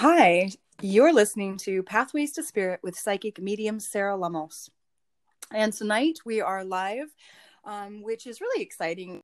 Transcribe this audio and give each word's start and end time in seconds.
Hi, 0.00 0.50
you're 0.82 1.14
listening 1.14 1.56
to 1.60 1.82
Pathways 1.82 2.32
to 2.32 2.42
Spirit 2.42 2.80
with 2.82 2.98
psychic 2.98 3.40
medium 3.40 3.80
Sarah 3.80 4.14
Lamos. 4.14 4.68
And 5.50 5.72
tonight 5.72 6.18
we 6.22 6.42
are 6.42 6.64
live, 6.64 7.08
um, 7.64 8.02
which 8.02 8.26
is 8.26 8.42
really 8.42 8.62
exciting 8.62 9.22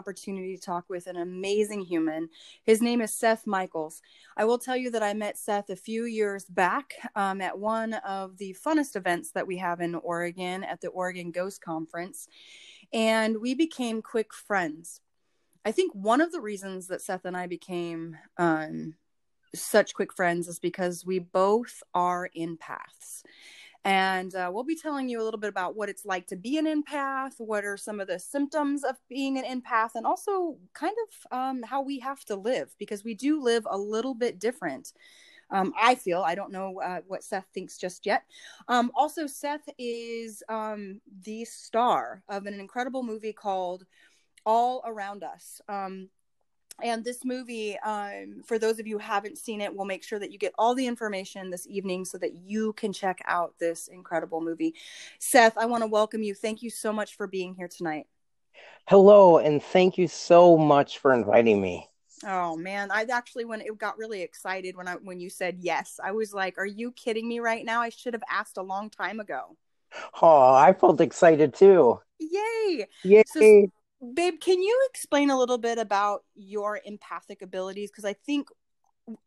opportunity 0.00 0.56
to 0.56 0.60
talk 0.60 0.86
with 0.88 1.06
an 1.06 1.18
amazing 1.18 1.82
human. 1.82 2.30
His 2.64 2.82
name 2.82 3.00
is 3.00 3.16
Seth 3.16 3.46
Michaels. 3.46 4.02
I 4.36 4.44
will 4.44 4.58
tell 4.58 4.76
you 4.76 4.90
that 4.90 5.04
I 5.04 5.14
met 5.14 5.38
Seth 5.38 5.70
a 5.70 5.76
few 5.76 6.04
years 6.04 6.46
back 6.46 6.94
um, 7.14 7.40
at 7.40 7.56
one 7.56 7.94
of 7.94 8.38
the 8.38 8.56
funnest 8.66 8.96
events 8.96 9.30
that 9.36 9.46
we 9.46 9.56
have 9.58 9.80
in 9.80 9.94
Oregon 9.94 10.64
at 10.64 10.80
the 10.80 10.88
Oregon 10.88 11.30
Ghost 11.30 11.62
Conference, 11.62 12.26
and 12.92 13.40
we 13.40 13.54
became 13.54 14.02
quick 14.02 14.34
friends. 14.34 15.00
I 15.64 15.70
think 15.70 15.92
one 15.94 16.20
of 16.20 16.32
the 16.32 16.40
reasons 16.40 16.88
that 16.88 17.02
Seth 17.02 17.24
and 17.24 17.36
I 17.36 17.46
became 17.46 18.16
um, 18.36 18.94
such 19.54 19.94
quick 19.94 20.12
friends 20.14 20.48
is 20.48 20.58
because 20.58 21.04
we 21.04 21.18
both 21.18 21.82
are 21.94 22.30
empaths. 22.36 23.22
And 23.84 24.34
uh, 24.34 24.50
we'll 24.52 24.64
be 24.64 24.76
telling 24.76 25.08
you 25.08 25.22
a 25.22 25.24
little 25.24 25.40
bit 25.40 25.48
about 25.48 25.74
what 25.74 25.88
it's 25.88 26.04
like 26.04 26.26
to 26.26 26.36
be 26.36 26.58
an 26.58 26.66
empath, 26.66 27.32
what 27.38 27.64
are 27.64 27.78
some 27.78 27.98
of 27.98 28.08
the 28.08 28.18
symptoms 28.18 28.84
of 28.84 28.96
being 29.08 29.38
an 29.38 29.44
empath, 29.44 29.94
and 29.94 30.04
also 30.04 30.58
kind 30.74 30.94
of 31.08 31.38
um, 31.38 31.62
how 31.62 31.80
we 31.80 31.98
have 32.00 32.22
to 32.26 32.36
live 32.36 32.74
because 32.78 33.04
we 33.04 33.14
do 33.14 33.42
live 33.42 33.66
a 33.70 33.78
little 33.78 34.14
bit 34.14 34.38
different. 34.38 34.92
Um, 35.50 35.72
I 35.80 35.94
feel. 35.94 36.20
I 36.20 36.34
don't 36.34 36.52
know 36.52 36.80
uh, 36.80 37.00
what 37.06 37.24
Seth 37.24 37.46
thinks 37.54 37.78
just 37.78 38.04
yet. 38.04 38.24
Um, 38.68 38.92
also, 38.94 39.26
Seth 39.26 39.68
is 39.78 40.42
um, 40.48 41.00
the 41.24 41.44
star 41.46 42.22
of 42.28 42.46
an 42.46 42.60
incredible 42.60 43.02
movie 43.02 43.32
called 43.32 43.84
All 44.44 44.82
Around 44.86 45.24
Us. 45.24 45.60
And 46.82 47.04
this 47.04 47.24
movie 47.24 47.78
um, 47.80 48.42
for 48.44 48.58
those 48.58 48.78
of 48.78 48.86
you 48.86 48.98
who 48.98 49.04
haven't 49.04 49.38
seen 49.38 49.60
it 49.60 49.74
we'll 49.74 49.86
make 49.86 50.02
sure 50.02 50.18
that 50.18 50.32
you 50.32 50.38
get 50.38 50.52
all 50.58 50.74
the 50.74 50.86
information 50.86 51.50
this 51.50 51.66
evening 51.66 52.04
so 52.04 52.18
that 52.18 52.34
you 52.34 52.72
can 52.74 52.92
check 52.92 53.20
out 53.26 53.54
this 53.58 53.88
incredible 53.88 54.40
movie. 54.40 54.74
Seth 55.18 55.56
i 55.58 55.66
want 55.66 55.82
to 55.82 55.88
welcome 55.88 56.22
you. 56.22 56.34
Thank 56.34 56.62
you 56.62 56.70
so 56.70 56.92
much 56.92 57.16
for 57.16 57.26
being 57.26 57.54
here 57.54 57.68
tonight. 57.68 58.06
Hello 58.88 59.38
and 59.38 59.62
thank 59.62 59.98
you 59.98 60.08
so 60.08 60.56
much 60.56 60.98
for 60.98 61.12
inviting 61.12 61.60
me. 61.60 61.88
Oh 62.24 62.56
man. 62.56 62.90
I 62.90 63.06
actually 63.10 63.44
when 63.44 63.60
it 63.60 63.78
got 63.78 63.98
really 63.98 64.22
excited 64.22 64.76
when 64.76 64.88
i 64.88 64.94
when 64.94 65.20
you 65.20 65.30
said 65.30 65.58
yes 65.60 65.98
i 66.02 66.12
was 66.12 66.34
like 66.34 66.58
are 66.58 66.66
you 66.66 66.92
kidding 66.92 67.28
me 67.28 67.40
right 67.40 67.64
now? 67.64 67.80
I 67.80 67.88
should 67.88 68.14
have 68.14 68.24
asked 68.30 68.56
a 68.56 68.62
long 68.62 68.90
time 68.90 69.20
ago. 69.20 69.56
Oh 70.22 70.54
i 70.54 70.72
felt 70.72 71.00
excited 71.00 71.54
too. 71.54 72.00
Yay! 72.20 72.86
Yay! 73.02 73.22
So, 73.26 73.70
babe 74.00 74.40
can 74.40 74.62
you 74.62 74.88
explain 74.90 75.30
a 75.30 75.38
little 75.38 75.58
bit 75.58 75.78
about 75.78 76.24
your 76.34 76.80
empathic 76.84 77.42
abilities? 77.42 77.90
Because 77.90 78.04
i 78.04 78.12
think 78.12 78.48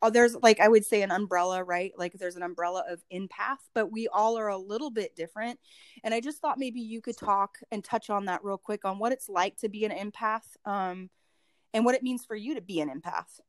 uh, 0.00 0.10
there's 0.10 0.34
like 0.36 0.60
i 0.60 0.68
would 0.68 0.84
say 0.84 1.02
an 1.02 1.10
umbrella 1.10 1.62
right? 1.62 1.92
Like 1.96 2.14
there's 2.14 2.36
an 2.36 2.42
umbrella 2.42 2.84
of 2.88 3.02
empath 3.12 3.58
but 3.74 3.92
we 3.92 4.08
all 4.08 4.38
are 4.38 4.48
a 4.48 4.58
little 4.58 4.90
bit 4.90 5.14
different. 5.14 5.58
And 6.02 6.12
i 6.14 6.20
just 6.20 6.40
thought 6.40 6.58
maybe 6.58 6.80
you 6.80 7.00
could 7.00 7.16
talk 7.16 7.58
and 7.70 7.84
touch 7.84 8.10
on 8.10 8.26
that 8.26 8.44
real 8.44 8.58
quick 8.58 8.84
on 8.84 8.98
what 8.98 9.12
it's 9.12 9.28
like 9.28 9.56
to 9.58 9.68
be 9.68 9.84
an 9.84 9.92
empath 9.92 10.56
um, 10.64 11.10
and 11.72 11.84
what 11.84 11.94
it 11.94 12.02
means 12.02 12.24
for 12.24 12.36
you 12.36 12.54
to 12.54 12.60
be 12.60 12.80
an 12.80 12.88
empath. 12.88 13.40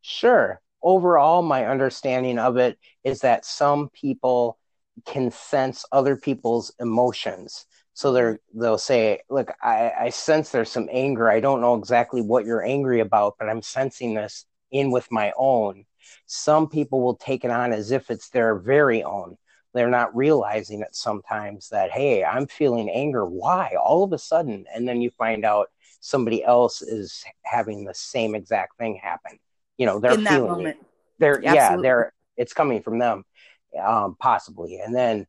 Sure. 0.00 0.60
Overall 0.82 1.42
my 1.42 1.66
understanding 1.66 2.38
of 2.38 2.56
it 2.56 2.78
is 3.04 3.20
that 3.20 3.44
some 3.44 3.88
people 3.90 4.58
can 5.06 5.30
sense 5.30 5.84
other 5.92 6.16
people's 6.16 6.72
emotions 6.78 7.66
so 7.94 8.12
they're 8.12 8.40
they'll 8.54 8.78
say, 8.78 9.20
"Look, 9.28 9.52
I, 9.62 9.92
I 9.98 10.08
sense 10.10 10.50
there's 10.50 10.70
some 10.70 10.88
anger. 10.90 11.30
I 11.30 11.40
don't 11.40 11.60
know 11.60 11.74
exactly 11.74 12.22
what 12.22 12.46
you're 12.46 12.64
angry 12.64 13.00
about, 13.00 13.36
but 13.38 13.48
I'm 13.48 13.62
sensing 13.62 14.14
this 14.14 14.46
in 14.70 14.90
with 14.90 15.10
my 15.10 15.32
own." 15.36 15.84
Some 16.26 16.68
people 16.68 17.02
will 17.02 17.16
take 17.16 17.44
it 17.44 17.50
on 17.50 17.72
as 17.72 17.90
if 17.90 18.10
it's 18.10 18.30
their 18.30 18.56
very 18.56 19.02
own. 19.02 19.36
They're 19.74 19.90
not 19.90 20.14
realizing 20.16 20.80
it 20.80 20.94
sometimes 20.94 21.68
that, 21.68 21.90
"Hey, 21.90 22.24
I'm 22.24 22.46
feeling 22.46 22.90
anger. 22.90 23.26
Why? 23.26 23.74
All 23.82 24.04
of 24.04 24.12
a 24.12 24.18
sudden?" 24.18 24.64
And 24.74 24.88
then 24.88 25.02
you 25.02 25.10
find 25.10 25.44
out 25.44 25.70
somebody 26.00 26.42
else 26.42 26.82
is 26.82 27.24
having 27.44 27.84
the 27.84 27.94
same 27.94 28.34
exact 28.34 28.78
thing 28.78 28.96
happen. 28.96 29.38
You 29.76 29.86
know, 29.86 30.00
they're 30.00 30.12
in 30.12 30.24
feeling 30.24 30.50
moment. 30.50 30.78
it. 30.80 30.86
They're 31.18 31.42
yeah, 31.42 31.76
they're 31.76 32.12
it's 32.36 32.54
coming 32.54 32.82
from 32.82 32.98
them, 32.98 33.24
um, 33.78 34.16
possibly, 34.18 34.80
and 34.80 34.94
then. 34.94 35.26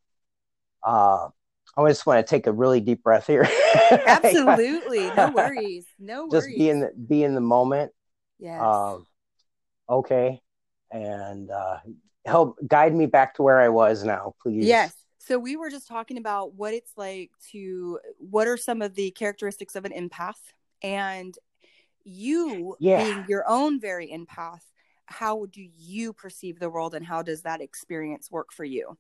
Uh, 0.82 1.30
I 1.76 1.88
just 1.88 2.06
want 2.06 2.26
to 2.26 2.30
take 2.30 2.46
a 2.46 2.52
really 2.52 2.80
deep 2.80 3.04
breath 3.04 3.28
here. 3.28 3.48
Absolutely, 3.92 5.10
no 5.16 5.32
worries, 5.32 5.86
no 6.00 6.28
worries. 6.28 6.46
Just 6.46 6.58
be 6.58 6.70
in 6.70 6.82
the 6.82 6.92
be 6.92 7.24
in 7.24 7.34
the 7.34 7.42
moment. 7.42 7.92
Yes. 8.40 8.62
Um, 8.62 9.08
okay, 9.90 10.42
and 10.92 11.50
uh, 11.50 11.78
help 12.26 12.58
guide 12.68 12.94
me 12.94 13.08
back 13.08 13.36
to 13.36 13.44
where 13.44 13.60
I 13.60 13.70
was 13.70 14.04
now, 14.04 14.36
please. 14.42 14.66
Yes. 14.66 14.94
So 15.18 15.40
we 15.40 15.56
were 15.56 15.70
just 15.70 15.88
talking 15.88 16.18
about 16.18 16.54
what 16.54 16.74
it's 16.74 16.92
like 16.98 17.32
to 17.52 18.00
what 18.18 18.48
are 18.48 18.58
some 18.58 18.82
of 18.82 18.94
the 18.94 19.12
characteristics 19.12 19.76
of 19.76 19.86
an 19.86 19.94
empath, 19.94 20.40
and 20.84 21.36
you 22.04 22.76
yeah. 22.80 23.04
being 23.04 23.26
your 23.28 23.46
own 23.48 23.80
very 23.80 24.10
empath. 24.10 24.62
How 25.06 25.48
do 25.52 25.62
you 25.62 26.14
perceive 26.14 26.60
the 26.60 26.70
world, 26.70 26.94
and 26.94 27.06
how 27.06 27.24
does 27.24 27.42
that 27.44 27.62
experience 27.62 28.30
work 28.30 28.54
for 28.54 28.64
you? 28.64 28.98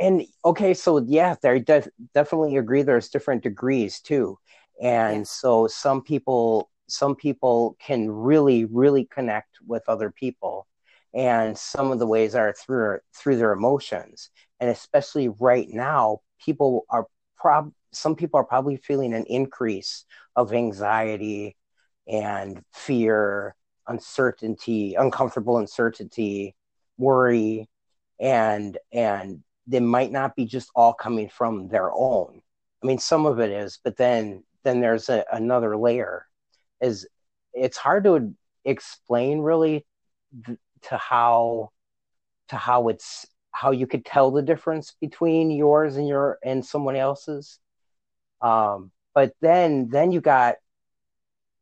And 0.00 0.22
okay 0.44 0.74
so 0.74 0.98
yeah 1.06 1.34
they 1.42 1.58
def- 1.60 1.88
definitely 2.14 2.56
agree 2.56 2.82
there's 2.82 3.08
different 3.08 3.42
degrees 3.42 4.00
too. 4.00 4.38
And 4.80 5.18
yes. 5.20 5.30
so 5.30 5.66
some 5.66 6.02
people 6.02 6.70
some 6.86 7.16
people 7.16 7.76
can 7.80 8.10
really 8.10 8.64
really 8.64 9.04
connect 9.06 9.58
with 9.66 9.82
other 9.88 10.10
people. 10.10 10.66
And 11.14 11.56
some 11.56 11.90
of 11.90 11.98
the 11.98 12.06
ways 12.06 12.34
are 12.34 12.52
through 12.52 12.98
through 13.14 13.36
their 13.36 13.52
emotions. 13.52 14.30
And 14.60 14.70
especially 14.70 15.28
right 15.28 15.68
now 15.68 16.20
people 16.44 16.84
are 16.90 17.06
prob 17.36 17.72
some 17.92 18.14
people 18.14 18.38
are 18.38 18.44
probably 18.44 18.76
feeling 18.76 19.14
an 19.14 19.24
increase 19.24 20.04
of 20.36 20.52
anxiety 20.52 21.56
and 22.06 22.62
fear 22.72 23.54
uncertainty 23.86 24.94
uncomfortable 24.94 25.58
uncertainty 25.58 26.54
worry 26.98 27.68
and 28.20 28.76
and 28.92 29.42
they 29.68 29.80
might 29.80 30.10
not 30.10 30.34
be 30.34 30.46
just 30.46 30.70
all 30.74 30.94
coming 30.94 31.28
from 31.28 31.68
their 31.68 31.92
own. 31.92 32.40
I 32.82 32.86
mean, 32.86 32.98
some 32.98 33.26
of 33.26 33.38
it 33.38 33.50
is, 33.50 33.78
but 33.84 33.96
then 33.96 34.42
then 34.64 34.80
there's 34.80 35.08
a, 35.08 35.24
another 35.32 35.76
layer. 35.76 36.26
Is 36.80 37.06
it's 37.52 37.76
hard 37.76 38.04
to 38.04 38.34
explain 38.64 39.40
really 39.40 39.86
to 40.82 40.96
how 40.96 41.70
to 42.48 42.56
how 42.56 42.88
it's 42.88 43.26
how 43.52 43.72
you 43.72 43.86
could 43.86 44.04
tell 44.04 44.30
the 44.30 44.42
difference 44.42 44.94
between 45.00 45.50
yours 45.50 45.96
and 45.96 46.08
your 46.08 46.38
and 46.42 46.64
someone 46.64 46.96
else's. 46.96 47.58
Um, 48.40 48.90
but 49.14 49.34
then 49.40 49.88
then 49.90 50.12
you 50.12 50.20
got, 50.20 50.56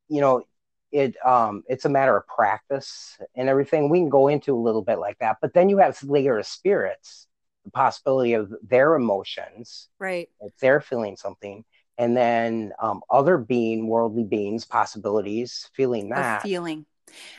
you 0.09 0.21
know, 0.21 0.45
it 0.93 1.17
um 1.25 1.65
it's 1.69 1.87
a 1.87 1.89
matter 1.89 2.17
of 2.17 2.27
practice 2.29 3.19
and 3.35 3.49
everything. 3.49 3.89
We 3.89 3.99
can 3.99 4.11
go 4.11 4.29
into 4.29 4.55
a 4.55 4.63
little 4.63 4.83
bit 4.83 4.99
like 4.99 5.19
that, 5.19 5.39
but 5.41 5.55
then 5.55 5.69
you 5.69 5.79
have 5.79 6.01
layer 6.05 6.39
of 6.39 6.47
spirits 6.47 7.26
the 7.67 7.71
possibility 7.73 8.33
of 8.33 8.55
their 8.63 8.95
emotions, 8.95 9.89
right? 9.99 10.31
If 10.41 10.57
they're 10.59 10.81
feeling 10.81 11.17
something, 11.17 11.65
and 11.99 12.17
then 12.17 12.73
um, 12.81 13.03
other 13.11 13.37
being 13.37 13.89
worldly 13.89 14.25
beings 14.25 14.65
possibilities 14.65 15.69
feeling 15.75 16.09
that 16.11 16.43
feeling. 16.43 16.87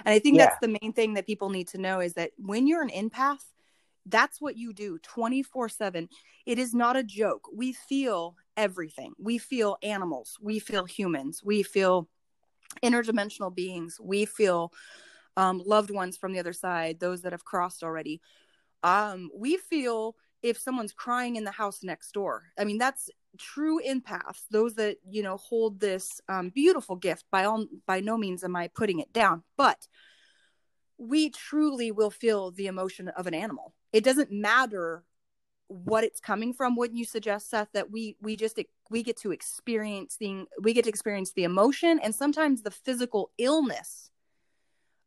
And 0.05 0.13
I 0.13 0.19
think 0.19 0.37
yeah. 0.37 0.45
that's 0.45 0.59
the 0.61 0.77
main 0.81 0.93
thing 0.93 1.15
that 1.15 1.25
people 1.25 1.49
need 1.49 1.69
to 1.69 1.77
know 1.77 1.99
is 1.99 2.13
that 2.13 2.31
when 2.37 2.67
you're 2.67 2.81
an 2.81 2.89
empath, 2.89 3.43
that's 4.05 4.39
what 4.39 4.57
you 4.57 4.73
do 4.73 4.99
24 4.99 5.69
7. 5.69 6.09
It 6.45 6.59
is 6.59 6.73
not 6.73 6.95
a 6.95 7.03
joke. 7.03 7.47
We 7.53 7.73
feel 7.73 8.35
everything. 8.55 9.13
We 9.17 9.37
feel 9.37 9.77
animals. 9.81 10.37
We 10.41 10.59
feel 10.59 10.85
humans. 10.85 11.41
We 11.43 11.63
feel 11.63 12.07
interdimensional 12.83 13.53
beings. 13.53 13.97
We 14.01 14.25
feel 14.25 14.71
um, 15.35 15.61
loved 15.65 15.91
ones 15.91 16.17
from 16.17 16.33
the 16.33 16.39
other 16.39 16.53
side, 16.53 16.99
those 16.99 17.21
that 17.21 17.31
have 17.31 17.45
crossed 17.45 17.83
already 17.83 18.21
um, 18.83 19.29
we 19.35 19.57
feel 19.57 20.15
if 20.43 20.57
someone's 20.57 20.93
crying 20.93 21.35
in 21.35 21.43
the 21.43 21.51
house 21.51 21.83
next 21.83 22.11
door. 22.11 22.43
I 22.57 22.63
mean, 22.63 22.77
that's 22.77 23.09
true 23.37 23.79
empaths, 23.85 24.43
those 24.51 24.75
that, 24.75 24.97
you 25.09 25.23
know, 25.23 25.37
hold 25.37 25.79
this 25.79 26.21
um, 26.29 26.49
beautiful 26.49 26.95
gift. 26.95 27.25
By 27.31 27.45
all 27.45 27.65
by 27.85 27.99
no 27.99 28.17
means 28.17 28.43
am 28.43 28.55
I 28.55 28.67
putting 28.67 28.99
it 28.99 29.13
down, 29.13 29.43
but 29.57 29.87
we 30.97 31.29
truly 31.29 31.91
will 31.91 32.09
feel 32.09 32.51
the 32.51 32.67
emotion 32.67 33.07
of 33.09 33.27
an 33.27 33.33
animal. 33.33 33.73
It 33.93 34.03
doesn't 34.03 34.31
matter 34.31 35.03
what 35.67 36.03
it's 36.03 36.19
coming 36.19 36.53
from. 36.53 36.75
Wouldn't 36.75 36.97
you 36.97 37.05
suggest, 37.05 37.49
Seth, 37.49 37.69
that 37.73 37.91
we 37.91 38.15
we 38.21 38.35
just 38.35 38.59
we 38.89 39.03
get 39.03 39.17
to 39.17 39.31
experiencing 39.31 40.45
we 40.61 40.73
get 40.73 40.83
to 40.83 40.89
experience 40.89 41.33
the 41.33 41.43
emotion 41.43 41.99
and 42.01 42.15
sometimes 42.15 42.61
the 42.61 42.71
physical 42.71 43.31
illness 43.37 44.09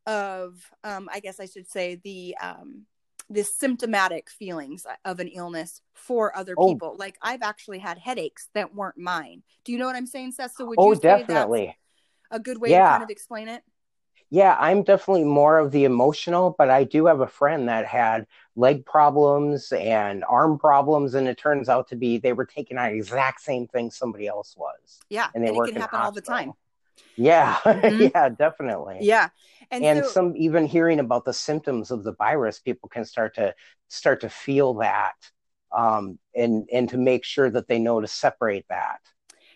of 0.06 0.70
um 0.84 1.08
I 1.12 1.20
guess 1.20 1.40
I 1.40 1.46
should 1.46 1.68
say 1.68 2.00
the 2.02 2.36
um 2.40 2.86
the 3.30 3.44
symptomatic 3.44 4.28
feelings 4.28 4.86
of 5.04 5.20
an 5.20 5.28
illness 5.28 5.80
for 5.94 6.36
other 6.36 6.54
oh. 6.58 6.72
people. 6.72 6.96
Like 6.98 7.16
I've 7.22 7.42
actually 7.42 7.78
had 7.78 7.96
headaches 7.96 8.48
that 8.54 8.74
weren't 8.74 8.98
mine. 8.98 9.42
Do 9.64 9.72
you 9.72 9.78
know 9.78 9.86
what 9.86 9.96
I'm 9.96 10.06
saying, 10.06 10.32
Seth? 10.32 10.52
So 10.56 10.66
would 10.66 10.76
oh, 10.78 10.92
you 10.92 11.00
definitely. 11.00 11.76
a 12.30 12.40
good 12.40 12.60
way 12.60 12.70
yeah. 12.70 12.84
to 12.84 12.90
kind 12.90 13.02
of 13.04 13.10
explain 13.10 13.48
it? 13.48 13.62
yeah, 14.30 14.56
I'm 14.60 14.84
definitely 14.84 15.24
more 15.24 15.58
of 15.58 15.72
the 15.72 15.84
emotional, 15.84 16.54
but 16.56 16.70
I 16.70 16.84
do 16.84 17.06
have 17.06 17.20
a 17.20 17.26
friend 17.26 17.68
that 17.68 17.84
had 17.84 18.28
leg 18.54 18.86
problems 18.86 19.72
and 19.72 20.24
arm 20.24 20.56
problems, 20.56 21.14
and 21.14 21.26
it 21.26 21.36
turns 21.36 21.68
out 21.68 21.88
to 21.88 21.96
be 21.96 22.18
they 22.18 22.32
were 22.32 22.46
taking 22.46 22.78
on 22.78 22.90
exact 22.90 23.40
same 23.40 23.66
thing 23.66 23.90
somebody 23.90 24.28
else 24.28 24.56
was. 24.56 25.00
Yeah, 25.08 25.28
and 25.34 25.42
they 25.42 25.48
and 25.48 25.56
it 25.56 25.72
can 25.72 25.80
happen 25.80 25.98
all 25.98 26.12
the 26.12 26.20
hospital. 26.20 26.36
time. 26.36 26.52
Yeah, 27.16 27.56
Mhm. 27.64 28.12
yeah, 28.14 28.28
definitely. 28.28 28.98
Yeah, 29.00 29.30
and, 29.70 29.84
and 29.84 30.04
so 30.04 30.10
some 30.10 30.36
even 30.36 30.66
hearing 30.66 31.00
about 31.00 31.24
the 31.24 31.32
symptoms 31.32 31.90
of 31.90 32.04
the 32.04 32.14
virus 32.14 32.58
people 32.58 32.88
can 32.88 33.04
start 33.04 33.34
to 33.34 33.54
start 33.88 34.20
to 34.20 34.28
feel 34.28 34.74
that 34.74 35.14
um, 35.76 36.18
and 36.34 36.68
and 36.72 36.88
to 36.88 36.98
make 36.98 37.24
sure 37.24 37.50
that 37.50 37.68
they 37.68 37.78
know 37.78 38.00
to 38.00 38.06
separate 38.06 38.66
that 38.68 39.00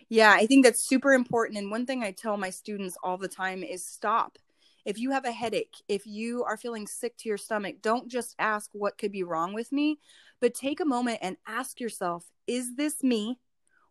Yeah, 0.09 0.33
I 0.33 0.47
think 0.47 0.65
that's 0.65 0.83
super 0.83 1.13
important. 1.13 1.59
And 1.59 1.71
one 1.71 1.87
thing 1.87 2.03
I 2.03 2.13
tell 2.13 2.37
my 2.37 2.51
students 2.51 2.97
all 3.03 3.17
the 3.17 3.29
time 3.29 3.63
is 3.63 3.85
stop. 3.85 4.39
If 4.85 4.99
you 4.99 5.13
have 5.13 5.25
a 5.25 5.33
headache, 5.33 5.77
if 5.89 6.07
you 6.07 6.45
are 6.45 6.59
feeling 6.59 6.87
sick 6.87 7.17
to 7.19 7.29
your 7.29 7.39
stomach, 7.39 7.77
don't 7.81 8.09
just 8.09 8.35
ask 8.39 8.71
what 8.73 8.99
could 8.99 9.13
be 9.13 9.23
wrong 9.23 9.55
with 9.55 9.73
me, 9.73 9.99
but 10.41 10.55
take 10.55 10.81
a 10.81 10.85
moment 10.85 11.21
and 11.23 11.37
ask 11.47 11.81
yourself, 11.81 12.31
is 12.47 12.77
this 12.77 13.03
me 13.03 13.39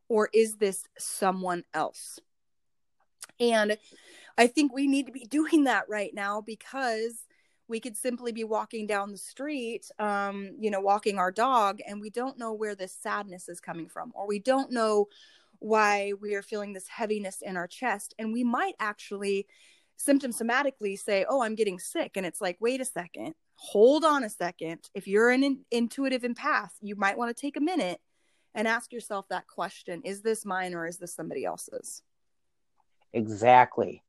or 0.07 0.29
is 0.33 0.57
this 0.57 0.87
someone 0.99 1.63
else? 1.73 2.19
And 3.39 3.77
I 4.37 4.47
think 4.47 4.73
we 4.73 4.87
need 4.87 5.05
to 5.07 5.11
be 5.11 5.25
doing 5.29 5.65
that 5.65 5.85
right 5.89 6.13
now 6.13 6.41
because 6.41 7.25
we 7.67 7.79
could 7.79 7.95
simply 7.95 8.31
be 8.31 8.43
walking 8.43 8.87
down 8.87 9.11
the 9.11 9.17
street, 9.17 9.89
um, 9.97 10.51
you 10.59 10.69
know, 10.69 10.81
walking 10.81 11.17
our 11.17 11.31
dog, 11.31 11.79
and 11.87 12.01
we 12.01 12.09
don't 12.09 12.37
know 12.37 12.53
where 12.53 12.75
this 12.75 12.93
sadness 12.93 13.47
is 13.47 13.61
coming 13.61 13.87
from, 13.87 14.11
or 14.15 14.27
we 14.27 14.39
don't 14.39 14.71
know 14.71 15.07
why 15.59 16.11
we 16.21 16.35
are 16.35 16.41
feeling 16.41 16.73
this 16.73 16.89
heaviness 16.89 17.41
in 17.41 17.55
our 17.55 17.67
chest. 17.67 18.13
And 18.19 18.33
we 18.33 18.43
might 18.43 18.75
actually 18.79 19.47
symptomatically 19.97 20.99
say, 20.99 21.25
Oh, 21.27 21.41
I'm 21.41 21.55
getting 21.55 21.79
sick. 21.79 22.11
And 22.17 22.25
it's 22.25 22.41
like, 22.41 22.57
wait 22.59 22.81
a 22.81 22.85
second, 22.85 23.33
hold 23.55 24.03
on 24.03 24.23
a 24.23 24.29
second. 24.29 24.89
If 24.93 25.07
you're 25.07 25.29
an 25.29 25.43
in- 25.43 25.65
intuitive 25.71 26.23
empath, 26.23 26.71
you 26.81 26.95
might 26.95 27.17
want 27.17 27.35
to 27.35 27.41
take 27.41 27.55
a 27.55 27.61
minute 27.61 28.01
and 28.53 28.67
ask 28.67 28.91
yourself 28.91 29.27
that 29.29 29.47
question 29.47 30.01
Is 30.03 30.21
this 30.21 30.45
mine 30.45 30.73
or 30.73 30.85
is 30.85 30.97
this 30.97 31.15
somebody 31.15 31.45
else's? 31.45 32.01
exactly 33.13 34.03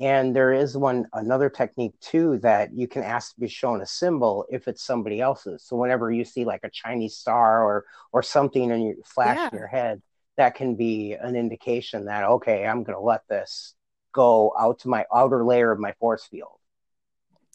and 0.00 0.34
there 0.34 0.52
is 0.52 0.76
one 0.76 1.06
another 1.12 1.48
technique 1.48 1.94
too 2.00 2.38
that 2.38 2.72
you 2.74 2.88
can 2.88 3.02
ask 3.02 3.34
to 3.34 3.40
be 3.40 3.48
shown 3.48 3.80
a 3.80 3.86
symbol 3.86 4.44
if 4.50 4.66
it's 4.66 4.82
somebody 4.82 5.20
else's 5.20 5.62
so 5.64 5.76
whenever 5.76 6.10
you 6.10 6.24
see 6.24 6.44
like 6.44 6.60
a 6.64 6.70
chinese 6.70 7.16
star 7.16 7.62
or 7.64 7.84
or 8.12 8.22
something 8.22 8.70
in 8.70 8.82
your 8.82 8.96
flash 9.04 9.36
Yeah. 9.36 9.48
in 9.52 9.58
your 9.58 9.68
head 9.68 10.02
that 10.36 10.56
can 10.56 10.74
be 10.74 11.14
an 11.14 11.36
indication 11.36 12.06
that 12.06 12.24
okay 12.24 12.66
i'm 12.66 12.82
going 12.82 12.96
to 12.96 13.00
let 13.04 13.22
this 13.28 13.74
go 14.12 14.52
out 14.58 14.80
to 14.80 14.88
my 14.88 15.04
outer 15.14 15.44
layer 15.44 15.70
of 15.70 15.78
my 15.78 15.92
force 16.00 16.24
field 16.24 16.58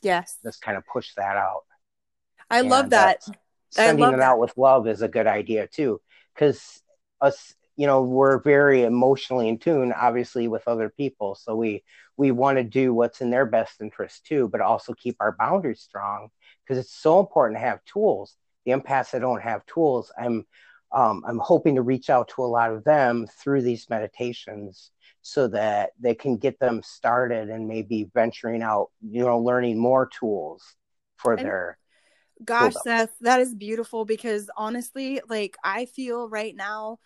Yes. 0.01 0.37
just 0.43 0.61
kind 0.61 0.77
of 0.77 0.85
push 0.85 1.13
that 1.15 1.35
out 1.35 1.63
I 2.49 2.61
love 2.61 2.89
that. 2.91 3.21
that's- 3.21 3.29
I 3.77 3.85
sending 3.85 4.03
love 4.05 4.13
it 4.15 4.17
that. 4.17 4.23
out 4.23 4.39
with 4.39 4.57
love 4.57 4.87
is 4.87 5.01
a 5.03 5.07
good 5.07 5.27
idea 5.27 5.67
too 5.67 6.01
because 6.33 6.81
us 7.21 7.53
you 7.79 7.87
know 7.87 8.01
we're 8.01 8.39
very 8.39 8.83
emotionally 8.83 9.47
in 9.47 9.57
tune 9.57 9.93
obviously 9.93 10.49
with 10.49 10.67
other 10.67 10.89
people 10.89 11.33
so 11.33 11.55
we 11.55 11.81
we 12.17 12.29
want 12.29 12.57
to 12.57 12.63
do 12.63 12.93
what's 12.93 13.21
in 13.21 13.29
their 13.29 13.45
best 13.45 13.79
interest 13.79 14.25
too 14.25 14.49
but 14.49 14.59
also 14.59 14.93
keep 14.93 15.15
our 15.21 15.31
boundaries 15.39 15.79
strong 15.79 16.27
because 16.61 16.77
it's 16.77 16.93
so 16.93 17.21
important 17.21 17.55
to 17.55 17.61
have 17.61 17.79
tools 17.85 18.35
the 18.65 18.73
empaths 18.73 19.11
that 19.11 19.21
don't 19.21 19.41
have 19.41 19.65
tools 19.65 20.11
i'm 20.19 20.45
um, 20.91 21.23
i'm 21.25 21.39
hoping 21.39 21.75
to 21.75 21.81
reach 21.81 22.09
out 22.09 22.27
to 22.27 22.43
a 22.43 22.53
lot 22.57 22.73
of 22.73 22.83
them 22.83 23.25
through 23.41 23.61
these 23.61 23.89
meditations 23.89 24.91
so 25.21 25.47
that 25.47 25.91
they 26.01 26.13
can 26.13 26.35
get 26.35 26.59
them 26.59 26.81
started 26.83 27.49
and 27.49 27.65
maybe 27.65 28.09
venturing 28.13 28.61
out 28.61 28.89
you 29.09 29.23
know 29.23 29.39
learning 29.39 29.77
more 29.77 30.09
tools 30.19 30.75
for 31.15 31.37
And- 31.37 31.45
their 31.45 31.77
Gosh. 32.45 32.73
Seth, 32.73 33.11
that 33.19 33.41
is 33.41 33.53
beautiful 33.53 34.05
because 34.05 34.49
honestly, 34.55 35.19
like 35.27 35.57
I 35.61 35.85
feel 35.85 36.29
right 36.29 36.55
now, 36.55 36.99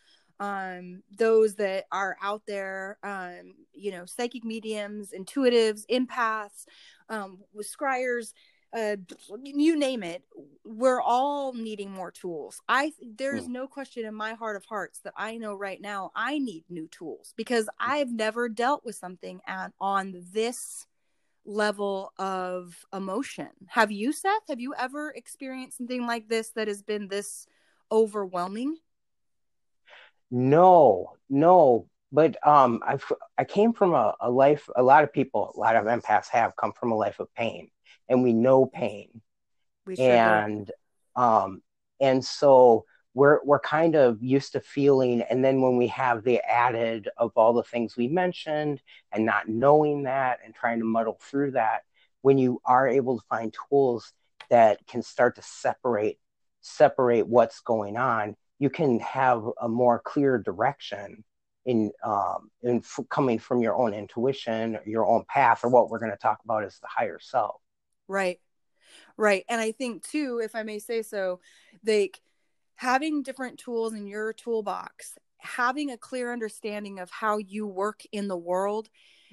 um, 0.44 1.02
those 1.18 1.56
that 1.56 1.86
are 1.90 2.18
out 2.22 2.42
there, 2.46 2.98
um, 3.02 3.56
you 3.74 3.92
know, 3.92 4.06
psychic 4.06 4.44
mediums, 4.44 5.14
intuitives, 5.18 5.84
empaths, 5.90 6.66
um, 7.08 7.38
scryers, 7.62 8.34
uh, 8.74 8.98
you 9.42 9.78
name 9.78 10.04
it, 10.04 10.24
we're 10.66 11.00
all 11.00 11.54
needing 11.54 11.92
more 11.92 12.12
tools. 12.12 12.60
I 12.68 12.92
there's 13.18 13.48
no 13.48 13.68
question 13.68 14.04
in 14.04 14.16
my 14.16 14.34
heart 14.34 14.58
of 14.58 14.66
hearts 14.66 15.00
that 15.06 15.14
I 15.16 15.38
know 15.38 15.54
right 15.54 15.80
now 15.80 16.12
I 16.14 16.40
need 16.40 16.66
new 16.70 16.88
tools 16.88 17.34
because 17.38 17.70
I've 17.80 18.12
never 18.12 18.50
dealt 18.50 18.84
with 18.84 18.96
something 18.96 19.40
at 19.48 19.72
on 19.80 20.26
this 20.34 20.88
level 21.46 22.12
of 22.18 22.86
emotion. 22.92 23.50
Have 23.68 23.92
you, 23.92 24.12
Seth? 24.12 24.48
Have 24.50 24.60
you 24.60 24.74
ever 24.78 25.12
experienced 25.12 25.78
something 25.78 26.06
like 26.06 26.28
this 26.28 26.50
that 26.56 26.68
has 26.68 26.82
been 26.82 27.08
this 27.08 27.48
overwhelming? 27.92 28.78
No, 30.34 31.14
no. 31.30 31.88
But 32.12 32.36
um, 32.46 32.82
I've 32.86 33.06
I 33.38 33.44
came 33.44 33.72
from 33.72 33.94
a, 33.94 34.16
a 34.20 34.30
life. 34.30 34.68
A 34.76 34.84
lot 34.84 35.04
of 35.04 35.14
people, 35.14 35.54
a 35.56 35.60
lot 35.60 35.76
of 35.76 35.86
empaths 35.86 36.28
have 36.30 36.56
come 36.56 36.74
from 36.74 36.92
a 36.92 36.96
life 36.96 37.20
of 37.20 37.34
pain, 37.36 37.70
and 38.10 38.24
we 38.24 38.34
know 38.34 38.66
pain, 38.66 39.22
We 39.86 39.96
sure 39.96 40.08
do. 40.08 40.14
and 40.14 40.72
um, 41.16 41.62
and 42.00 42.26
so 42.26 42.86
we're 43.14 43.44
we're 43.44 43.60
kind 43.60 43.96
of 43.96 44.24
used 44.24 44.54
to 44.54 44.60
feeling. 44.60 45.22
And 45.22 45.46
then 45.46 45.62
when 45.62 45.78
we 45.78 45.88
have 45.88 46.24
the 46.24 46.42
added 46.42 47.10
of 47.18 47.32
all 47.36 47.54
the 47.54 47.64
things 47.64 47.96
we 47.96 48.08
mentioned, 48.08 48.82
and 49.12 49.26
not 49.26 49.48
knowing 49.48 50.04
that, 50.04 50.40
and 50.44 50.54
trying 50.54 50.80
to 50.80 50.86
muddle 50.86 51.20
through 51.22 51.52
that, 51.52 51.82
when 52.22 52.40
you 52.40 52.60
are 52.66 52.88
able 52.88 53.20
to 53.20 53.26
find 53.30 53.56
tools 53.70 54.12
that 54.50 54.86
can 54.88 55.04
start 55.04 55.36
to 55.36 55.44
separate 55.44 56.18
separate 56.62 57.28
what's 57.28 57.60
going 57.60 57.98
on 57.98 58.36
you 58.64 58.70
can 58.70 59.00
have 59.00 59.44
a 59.62 59.68
more 59.68 60.00
clear 60.00 60.38
direction 60.38 61.24
in 61.66 61.92
um 62.04 62.50
in 62.62 62.78
f- 62.78 63.06
coming 63.10 63.40
from 63.40 63.62
your 63.62 63.76
own 63.76 63.94
intuition 63.94 64.78
your 64.86 65.06
own 65.06 65.24
path 65.30 65.64
or 65.64 65.70
what 65.70 65.90
we're 65.90 66.00
going 66.00 66.12
to 66.12 66.18
talk 66.18 66.40
about 66.44 66.64
is 66.64 66.78
the 66.82 66.88
higher 66.88 67.20
self 67.22 67.62
Right. 68.08 68.40
Right. 69.18 69.46
And 69.50 69.60
I 69.62 69.72
think 69.72 70.08
too, 70.08 70.42
if 70.44 70.56
I 70.56 70.64
may 70.64 70.80
say 70.80 71.02
so, 71.02 71.40
like 71.86 72.22
having 72.76 73.24
different 73.24 73.60
tools 73.60 73.94
in 73.94 74.08
your 74.08 74.34
toolbox, 74.34 75.18
having 75.38 75.92
a 75.92 75.98
clear 75.98 76.32
understanding 76.32 77.00
of 77.00 77.10
how 77.10 77.38
you 77.38 77.68
work 77.68 78.04
in 78.12 78.28
the 78.28 78.38
world, 78.38 78.90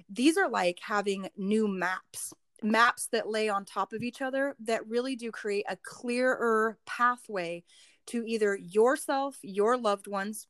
these 0.09 0.37
are 0.37 0.49
like 0.49 0.79
having 0.83 1.29
new 1.37 1.69
maps, 1.69 2.33
maps 2.63 3.09
that 3.13 3.29
lay 3.29 3.49
on 3.49 3.65
top 3.65 3.93
of 3.93 4.03
each 4.03 4.21
other 4.23 4.57
that 4.61 4.87
really 4.87 5.17
do 5.17 5.31
create 5.31 5.65
a 5.69 5.77
clearer 5.77 6.79
pathway 6.87 7.65
to 8.11 8.25
either 8.27 8.57
yourself, 8.57 9.39
your 9.43 9.77
loved 9.77 10.07
ones, 10.07 10.47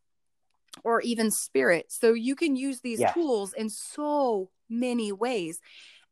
or 0.84 1.00
even 1.00 1.30
spirit. 1.30 1.86
So 1.88 2.12
you 2.12 2.34
can 2.36 2.56
use 2.56 2.80
these 2.80 3.00
Yes. 3.00 3.14
tools 3.14 3.52
in 3.52 3.70
so 3.70 4.50
many 4.68 5.12
ways. 5.12 5.60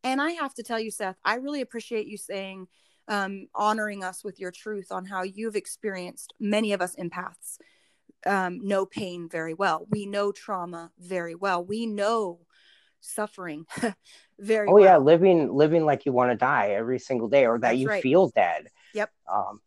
And 0.05 0.21
I 0.21 0.33
have 0.33 0.55
to 0.55 0.63
tell 0.63 0.81
you, 0.81 0.91
Seth, 0.91 1.17
I 1.25 1.35
really 1.35 1.61
appreciate 1.61 2.07
you 2.07 2.17
saying, 2.17 2.69
um, 3.09 3.47
honoring 3.55 4.05
us 4.05 4.23
with 4.23 4.39
your 4.39 4.51
truth 4.51 4.93
on 4.93 5.07
how 5.07 5.23
you've 5.23 5.57
experienced 5.57 6.35
many 6.39 6.73
of 6.73 6.83
us 6.83 6.95
empaths 6.97 7.59
um, 8.27 8.59
know 8.67 8.85
pain 8.85 9.29
very 9.29 9.55
well. 9.55 9.87
We 9.89 10.07
know 10.07 10.33
trauma 10.33 10.91
very 10.99 11.35
well. 11.35 11.65
We 11.65 11.87
know 11.87 12.41
suffering 13.01 13.65
very 14.39 14.69
oh 14.69 14.75
well. 14.75 14.85
yeah 14.85 14.97
living 14.97 15.53
living 15.55 15.85
like 15.87 16.05
you 16.05 16.13
want 16.13 16.33
to 16.33 16.37
die 16.37 16.71
every 16.71 16.99
single 16.99 17.29
day 17.29 17.47
or 17.47 17.59
that 17.59 17.71
That's 17.71 17.81
you 17.81 17.89
right. 17.89 18.03
feel 18.03 18.29
dead 18.35 18.69
Yep. 18.93 19.11
um 19.33 19.61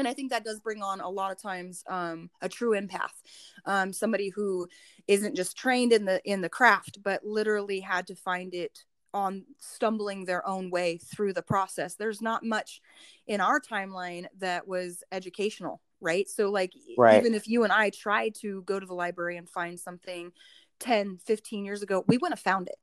and 0.00 0.08
i 0.08 0.14
think 0.14 0.30
that 0.30 0.44
does 0.44 0.58
bring 0.60 0.82
on 0.82 1.00
a 1.00 1.08
lot 1.08 1.30
of 1.30 1.40
times 1.40 1.84
um, 1.88 2.28
a 2.42 2.48
true 2.48 2.72
empath 2.72 3.22
um, 3.66 3.92
somebody 3.92 4.28
who 4.30 4.66
isn't 5.06 5.36
just 5.36 5.56
trained 5.56 5.92
in 5.92 6.04
the 6.04 6.20
in 6.24 6.40
the 6.40 6.48
craft 6.48 6.98
but 7.02 7.24
literally 7.24 7.80
had 7.80 8.06
to 8.06 8.14
find 8.14 8.54
it 8.54 8.84
on 9.12 9.44
stumbling 9.58 10.24
their 10.24 10.46
own 10.46 10.70
way 10.70 10.96
through 10.96 11.32
the 11.32 11.42
process. 11.42 11.96
There's 11.96 12.22
not 12.22 12.44
much 12.44 12.80
in 13.26 13.40
our 13.40 13.60
timeline 13.60 14.26
that 14.38 14.68
was 14.68 15.02
educational 15.10 15.80
right? 16.00 16.28
So 16.28 16.50
like 16.50 16.72
Right. 16.96 17.16
even 17.16 17.34
if 17.34 17.46
you 17.46 17.62
and 17.64 17.72
i 17.72 17.90
tried 17.90 18.34
to 18.36 18.62
go 18.62 18.80
to 18.80 18.86
the 18.86 18.94
library 18.94 19.36
and 19.36 19.48
find 19.48 19.78
something 19.78 20.32
10 20.78 21.18
15 21.26 21.64
years 21.64 21.82
ago 21.82 22.04
we 22.08 22.16
wouldn't 22.16 22.38
have 22.38 22.42
found 22.42 22.68
it. 22.68 22.76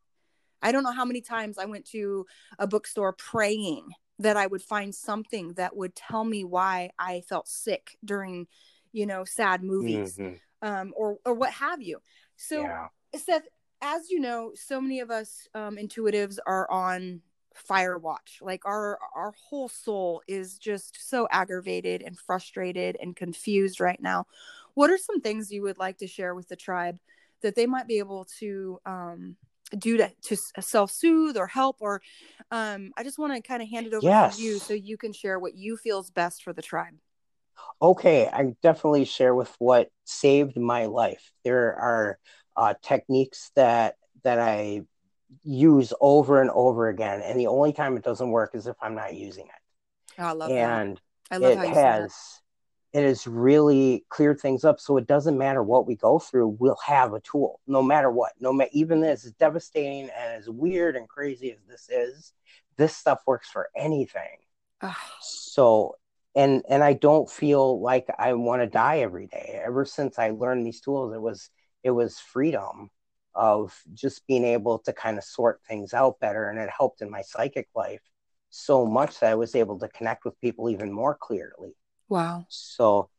I 0.62 0.72
don't 0.72 0.84
know 0.84 0.92
how 0.92 1.06
many 1.06 1.22
times 1.22 1.58
i 1.58 1.66
went 1.66 1.86
to 1.88 2.26
a 2.60 2.68
bookstore 2.68 3.14
praying 3.14 3.90
that 4.20 4.38
I 4.38 4.48
would 4.48 4.62
find 4.62 4.94
something 4.94 5.54
that 5.54 5.76
would 5.76 5.96
tell 5.96 6.24
me 6.24 6.44
why 6.44 6.92
I 6.98 7.22
felt 7.22 7.48
sick 7.48 7.98
during, 8.04 8.48
you 8.92 9.06
know, 9.06 9.24
sad 9.26 9.64
movies, 9.64 10.18
mhm, 10.18 10.40
um, 10.62 10.94
or 10.96 11.18
or 11.26 11.34
what 11.34 11.52
have 11.54 11.82
you. 11.82 12.00
So, 12.36 12.62
yeah 12.62 12.88
Seth, 13.16 13.48
as 13.82 14.10
you 14.10 14.20
know, 14.20 14.52
so 14.56 14.82
many 14.82 15.00
of 15.00 15.12
us 15.12 15.48
um, 15.54 15.78
intuitives 15.78 16.38
are 16.46 16.70
on 16.70 17.22
fire 17.56 17.98
watch. 17.98 18.40
Like 18.42 18.66
our 18.66 19.00
our 19.16 19.34
whole 19.50 19.68
soul 19.70 20.22
is 20.28 20.58
just 20.58 21.10
so 21.10 21.28
aggravated 21.32 22.02
and 22.02 22.18
frustrated 22.20 22.98
and 23.00 23.16
confused 23.16 23.80
right 23.80 24.02
now. 24.02 24.26
What 24.74 24.90
are 24.92 24.98
some 24.98 25.22
things 25.22 25.52
you 25.52 25.62
would 25.64 25.78
like 25.78 25.98
to 26.00 26.08
share 26.08 26.36
with 26.36 26.48
the 26.48 26.56
tribe 26.56 27.00
that 27.42 27.56
they 27.56 27.66
might 27.66 27.88
be 27.88 28.00
able 28.00 28.26
to 28.40 28.80
um, 28.86 29.36
do 29.78 29.98
to, 29.98 30.10
to 30.22 30.38
self-soothe 30.62 31.38
or 31.38 31.48
help 31.48 31.78
or 31.82 32.02
um, 32.52 32.92
i 32.98 33.04
just 33.04 33.20
want 33.20 33.34
to 33.34 33.42
kind 33.42 33.62
of 33.62 33.70
hand 33.70 33.86
it 33.88 33.94
over 33.94 34.04
Yes. 34.04 34.38
to 34.38 34.42
you 34.44 34.60
so 34.60 34.74
you 34.74 34.98
can 34.98 35.12
share 35.14 35.40
what 35.40 35.56
you 35.56 35.76
feels 35.78 36.10
best 36.10 36.44
for 36.44 36.54
the 36.54 36.62
tribe 36.62 36.96
Okay, 37.82 38.28
I 38.28 38.56
definitely 38.64 39.06
share 39.06 39.36
with 39.36 39.54
what 39.60 39.90
saved 40.04 40.58
my 40.58 40.86
life. 40.86 41.32
There 41.44 41.76
are 41.76 42.20
uh, 42.56 42.74
techniques 42.82 43.52
that 43.56 43.96
that 44.24 44.40
I 44.40 44.82
use 45.44 45.94
over 46.02 46.42
and 46.42 46.50
over 46.50 46.88
again, 46.88 47.22
and 47.22 47.40
the 47.40 47.48
only 47.48 47.74
time 47.74 47.98
it 47.98 48.04
doesn't 48.04 48.32
work 48.32 48.52
is 48.56 48.68
if 48.68 48.76
I'm 48.82 48.96
not 48.96 49.14
using 49.16 49.46
it. 49.46 49.52
oh, 50.20 50.24
i 50.24 50.32
love 50.32 50.52
that 50.52 50.60
And 50.62 51.00
i 51.30 51.38
love 51.38 51.54
it 51.54 51.58
how 51.58 51.64
you 51.64 51.74
that. 51.76 51.76
has 51.76 52.14
it 52.94 53.04
has 53.04 53.28
really 53.28 54.06
cleared 54.10 54.40
things 54.40 54.64
up. 54.64 54.80
So 54.80 54.98
it 54.98 55.08
doesn't 55.08 55.38
matter 55.38 55.62
what 55.62 55.88
we 55.88 55.96
go 55.96 56.20
through, 56.20 56.58
we'll 56.60 56.80
have 56.86 57.14
a 57.14 57.20
tool, 57.20 57.60
no 57.68 57.82
matter 57.82 58.10
what. 58.10 58.34
No 58.40 58.54
matter 58.54 58.72
even 58.74 59.04
as 59.04 59.24
devastating 59.34 60.10
and 60.10 60.40
as 60.40 60.50
weird 60.50 60.96
and 60.96 61.08
crazy 61.08 61.52
as 61.52 61.60
this 61.68 61.90
is, 61.90 62.34
this 62.78 62.96
stuff 62.96 63.20
works 63.28 63.50
for 63.50 63.70
anything. 63.76 64.38
Ugh. 64.82 64.96
So 65.22 65.96
and 66.36 66.64
and 66.70 66.84
I 66.84 66.94
don't 66.94 67.30
feel 67.30 67.82
like 67.82 68.06
I 68.18 68.34
want 68.34 68.62
to 68.62 68.68
die 68.68 69.00
every 69.00 69.28
day. 69.28 69.60
Ever 69.66 69.86
since 69.86 70.20
I 70.20 70.30
learned 70.30 70.66
these 70.66 70.82
tools, 70.82 71.14
it 71.14 71.22
was 71.22 71.50
it 71.84 71.92
was 71.92 72.20
freedom 72.20 72.90
of 73.36 73.80
just 73.94 74.26
being 74.28 74.44
able 74.44 74.80
to 74.80 74.94
kind 74.94 75.18
of 75.18 75.24
sort 75.24 75.62
things 75.68 75.94
out 75.94 76.20
better 76.20 76.50
and 76.50 76.60
it 76.60 76.70
helped 76.76 77.02
in 77.02 77.10
my 77.10 77.22
psychic 77.22 77.68
life 77.76 78.02
so 78.50 78.86
much 78.86 79.20
that 79.20 79.32
I 79.32 79.36
was 79.36 79.54
able 79.54 79.78
to 79.80 79.88
connect 79.90 80.26
with 80.26 80.40
people 80.42 80.70
even 80.70 80.92
more 80.92 81.16
clearly. 81.16 81.76
Wow. 82.10 82.46
So 82.50 83.10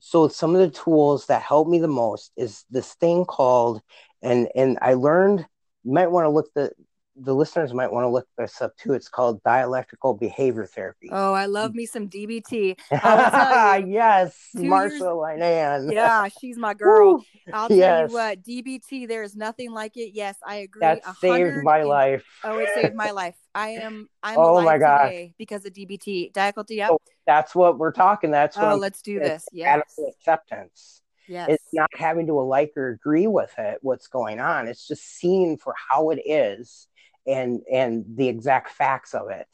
so 0.00 0.28
some 0.28 0.54
of 0.54 0.60
the 0.60 0.70
tools 0.70 1.26
that 1.26 1.42
help 1.42 1.68
me 1.68 1.78
the 1.78 1.88
most 1.88 2.32
is 2.36 2.64
this 2.70 2.94
thing 2.94 3.24
called 3.24 3.80
and 4.22 4.48
and 4.54 4.78
I 4.82 4.94
learned 4.94 5.46
you 5.84 5.92
might 5.92 6.10
want 6.10 6.24
to 6.24 6.30
look 6.30 6.52
the 6.54 6.72
the 7.16 7.34
listeners 7.34 7.74
might 7.74 7.90
want 7.92 8.04
to 8.04 8.08
look 8.08 8.26
this 8.38 8.62
up 8.62 8.76
too. 8.76 8.92
It's 8.94 9.08
called 9.08 9.42
dialectical 9.42 10.14
behavior 10.14 10.64
therapy. 10.64 11.08
oh 11.12 11.32
i 11.34 11.46
love 11.46 11.74
me 11.74 11.84
some 11.86 12.08
dbt 12.08 12.78
I 12.92 13.14
will 13.14 13.30
tell 13.30 13.80
you, 13.88 13.92
yes, 13.94 14.38
Marsha 14.56 15.00
Linehan. 15.00 15.92
yeah 15.92 16.28
she's 16.40 16.56
my 16.56 16.72
girl 16.84 17.24
i'll 17.52 17.68
tell 17.68 17.76
Yes. 17.76 18.10
you 18.10 18.14
what 18.16 18.42
dbt 18.42 19.08
there 19.08 19.22
is 19.22 19.34
nothing 19.36 19.72
like 19.72 19.96
it 19.96 20.12
yes 20.14 20.36
i 20.46 20.56
agree 20.56 20.80
That 20.80 21.02
saved 21.16 21.64
my 21.64 21.78
and- 21.80 21.88
life. 21.88 22.24
oh 22.44 22.58
it 22.58 22.68
saved 22.74 22.94
my 22.94 23.10
life 23.10 23.36
i 23.54 23.70
am 23.70 24.08
i'm 24.22 24.38
Oh 24.38 24.62
my 24.62 24.78
god! 24.78 25.32
because 25.38 25.64
of 25.66 25.72
dbt 25.72 26.32
dialectical. 26.32 26.64
yep. 26.76 26.88
So 26.90 26.98
That's 27.26 27.54
what 27.54 27.78
we're 27.78 27.92
talking. 27.92 28.30
That's 28.30 28.56
oh, 28.56 28.60
what 28.62 28.68
oh 28.68 28.74
I'm 28.74 28.80
let's 28.80 29.02
do 29.02 29.18
this 29.18 29.44
yes 29.52 29.66
radical 29.66 30.12
acceptance. 30.16 31.02
yes 31.28 31.48
It's 31.50 31.68
not 31.72 31.90
having 31.94 32.26
to 32.28 32.34
like 32.34 32.72
or 32.76 32.88
agree 32.90 33.26
with 33.26 33.52
it, 33.58 33.78
what's 33.82 34.06
going 34.08 34.40
on. 34.40 34.68
It's 34.68 34.86
just 34.86 35.04
seeing 35.18 35.56
for 35.58 35.74
how 35.90 36.10
it 36.10 36.20
is 36.24 36.86
and 37.30 37.60
and 37.70 38.04
the 38.16 38.28
exact 38.28 38.70
facts 38.72 39.14
of 39.14 39.30
it. 39.30 39.48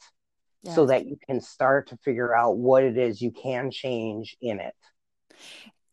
So 0.65 0.87
that 0.87 1.05
you 1.05 1.17
can 1.25 1.39
start 1.39 1.87
to 1.89 1.97
figure 2.03 2.35
out 2.35 2.57
what 2.57 2.83
it 2.83 2.97
is 2.97 3.21
you 3.21 3.31
can 3.31 3.71
change 3.71 4.35
in 4.41 4.59
it. 4.59 4.75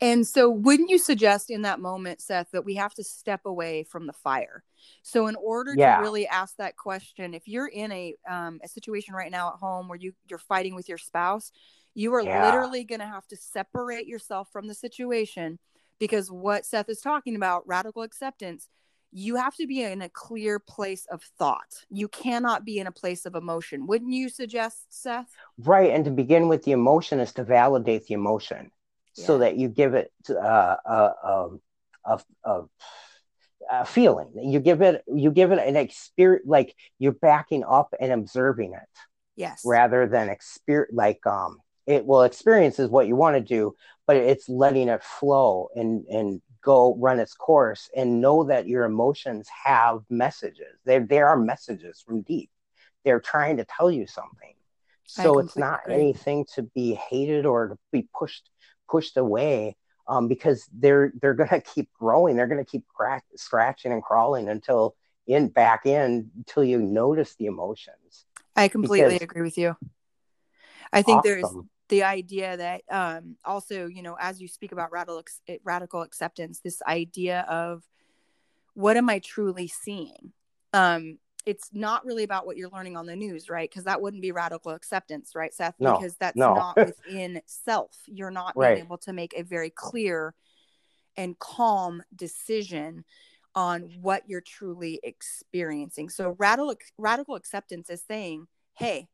And 0.00 0.26
so, 0.26 0.50
wouldn't 0.50 0.90
you 0.90 0.98
suggest 0.98 1.48
in 1.48 1.62
that 1.62 1.80
moment, 1.80 2.20
Seth, 2.20 2.50
that 2.50 2.64
we 2.64 2.74
have 2.74 2.92
to 2.94 3.04
step 3.04 3.42
away 3.44 3.84
from 3.84 4.06
the 4.06 4.12
fire? 4.12 4.64
So, 5.02 5.28
in 5.28 5.36
order 5.36 5.76
Yeah. 5.76 5.96
to 5.96 6.02
really 6.02 6.26
ask 6.26 6.56
that 6.56 6.76
question, 6.76 7.34
if 7.34 7.46
you're 7.46 7.68
in 7.68 7.92
a 7.92 8.16
um, 8.28 8.60
a 8.64 8.68
situation 8.68 9.14
right 9.14 9.30
now 9.30 9.48
at 9.48 9.60
home 9.60 9.88
where 9.88 9.98
you 9.98 10.12
you're 10.28 10.38
fighting 10.38 10.74
with 10.74 10.88
your 10.88 10.98
spouse, 10.98 11.52
you 11.94 12.12
are 12.14 12.24
Yeah. 12.24 12.44
literally 12.44 12.84
going 12.84 13.00
to 13.00 13.06
have 13.06 13.26
to 13.28 13.36
separate 13.36 14.06
yourself 14.06 14.48
from 14.52 14.66
the 14.66 14.74
situation 14.74 15.58
because 16.00 16.30
what 16.30 16.66
Seth 16.66 16.88
is 16.88 17.00
talking 17.00 17.36
about, 17.36 17.66
radical 17.66 18.02
acceptance, 18.02 18.68
you 19.16 19.36
have 19.36 19.54
to 19.54 19.66
be 19.68 19.80
in 19.80 20.02
a 20.02 20.08
clear 20.08 20.58
place 20.58 21.06
of 21.08 21.22
thought. 21.38 21.84
You 21.88 22.08
cannot 22.08 22.64
be 22.64 22.80
in 22.80 22.88
a 22.88 22.92
place 22.92 23.26
of 23.26 23.36
emotion. 23.36 23.86
Wouldn't 23.86 24.12
you 24.12 24.28
suggest, 24.28 24.86
Seth? 24.90 25.30
Right. 25.56 25.92
And 25.92 26.04
to 26.04 26.10
begin 26.10 26.48
with 26.48 26.64
the 26.64 26.72
emotion 26.72 27.20
is 27.20 27.32
to 27.34 27.44
validate 27.44 28.06
the 28.06 28.14
emotion 28.14 28.72
so 29.12 29.38
that 29.38 29.56
you 29.56 29.68
give 29.68 29.94
it 29.94 30.10
uh, 30.28 30.34
a, 30.84 31.12
a, 31.22 31.48
a, 32.04 32.20
a, 32.44 32.62
a 33.70 33.84
feeling. 33.84 34.32
You 34.34 34.58
give 34.58 34.82
it, 34.82 35.04
you 35.06 35.30
give 35.30 35.52
it 35.52 35.60
an 35.60 35.76
experience, 35.76 36.44
like 36.48 36.74
you're 36.98 37.12
backing 37.12 37.62
up 37.62 37.94
and 38.00 38.10
observing 38.10 38.72
it 38.72 38.98
Yes. 39.36 39.62
rather 39.64 40.08
than 40.08 40.28
experience, 40.28 40.92
like, 40.92 41.24
um, 41.24 41.58
it 41.86 42.04
well, 42.04 42.22
experience 42.22 42.80
is 42.80 42.88
what 42.88 43.06
you 43.06 43.14
want 43.14 43.36
to 43.36 43.40
do, 43.40 43.74
but 44.08 44.16
it's 44.16 44.48
letting 44.48 44.88
it 44.88 45.04
flow 45.04 45.68
and, 45.76 46.04
and 46.06 46.42
go 46.64 46.96
run 46.98 47.20
its 47.20 47.34
course 47.34 47.90
and 47.94 48.20
know 48.20 48.44
that 48.44 48.66
your 48.66 48.84
emotions 48.84 49.48
have 49.64 50.00
messages. 50.08 50.78
They, 50.84 50.98
they 50.98 51.20
are 51.20 51.36
messages 51.36 52.02
from 52.04 52.22
deep. 52.22 52.50
They're 53.04 53.20
trying 53.20 53.58
to 53.58 53.64
tell 53.64 53.90
you 53.90 54.06
something. 54.06 54.54
So 55.06 55.38
it's 55.38 55.56
not 55.56 55.80
agree. 55.84 55.94
anything 55.94 56.46
to 56.54 56.62
be 56.62 56.94
hated 56.94 57.44
or 57.44 57.68
to 57.68 57.78
be 57.92 58.08
pushed 58.18 58.48
pushed 58.88 59.16
away 59.18 59.76
um, 60.08 60.28
because 60.28 60.66
they're 60.72 61.12
they're 61.20 61.34
gonna 61.42 61.60
keep 61.60 61.90
growing. 61.92 62.36
They're 62.36 62.46
gonna 62.46 62.64
keep 62.64 62.86
crack, 62.88 63.24
scratching 63.36 63.92
and 63.92 64.02
crawling 64.02 64.48
until 64.48 64.96
in 65.26 65.48
back 65.48 65.84
in 65.86 66.30
until 66.36 66.64
you 66.64 66.78
notice 66.78 67.34
the 67.36 67.46
emotions. 67.46 68.24
I 68.56 68.68
completely 68.68 69.14
because- 69.14 69.22
agree 69.22 69.42
with 69.42 69.58
you. 69.58 69.76
I 70.92 71.02
think 71.02 71.22
there's 71.24 71.44
Awesome. 71.44 71.68
The 71.94 72.02
idea 72.02 72.56
that 72.56 72.82
um 72.90 73.36
also 73.44 73.86
you 73.86 74.02
know 74.02 74.16
as 74.18 74.40
you 74.40 74.48
speak 74.48 74.72
about 74.72 74.90
radical 74.90 75.22
radical 75.62 76.02
acceptance 76.02 76.58
this 76.58 76.82
idea 76.88 77.46
of 77.48 77.84
what 78.74 78.96
am 78.96 79.08
i 79.08 79.20
truly 79.20 79.68
seeing 79.68 80.32
um 80.72 81.16
it's 81.46 81.70
not 81.72 82.04
really 82.04 82.24
about 82.24 82.46
what 82.46 82.56
you're 82.56 82.70
learning 82.70 82.96
on 82.96 83.06
the 83.06 83.14
news 83.14 83.48
right 83.48 83.70
because 83.70 83.84
that 83.84 84.02
wouldn't 84.02 84.22
be 84.24 84.32
radical 84.32 84.72
acceptance 84.72 85.36
right 85.36 85.54
seth 85.54 85.76
No, 85.78 85.92
because 85.92 86.16
that's 86.16 86.36
no. 86.36 86.52
not 86.52 86.76
within 86.84 87.40
self 87.46 87.96
you're 88.06 88.32
not 88.32 88.54
being 88.56 88.64
Right. 88.64 88.78
able 88.78 88.98
to 88.98 89.12
make 89.12 89.32
a 89.36 89.44
very 89.44 89.70
clear 89.70 90.34
and 91.16 91.38
calm 91.38 92.02
decision 92.16 93.04
on 93.54 93.82
what 94.02 94.24
you're 94.26 94.40
truly 94.40 94.98
experiencing 95.04 96.08
so 96.08 96.34
radical 96.40 96.74
radical 96.98 97.36
acceptance 97.36 97.88
is 97.88 98.02
saying 98.02 98.48
hey 98.72 99.06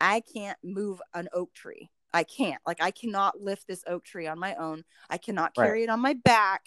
I 0.00 0.20
can't 0.20 0.56
move 0.64 1.00
an 1.12 1.28
oak 1.32 1.52
tree. 1.52 1.90
I 2.12 2.24
can't. 2.24 2.60
Like 2.66 2.82
I 2.82 2.90
cannot 2.90 3.40
lift 3.40 3.66
this 3.66 3.84
oak 3.86 4.04
tree 4.04 4.26
on 4.26 4.38
my 4.38 4.54
own. 4.56 4.84
I 5.08 5.18
cannot 5.18 5.52
Right. 5.56 5.66
carry 5.66 5.82
it 5.84 5.88
on 5.90 6.00
my 6.00 6.14
back. 6.14 6.62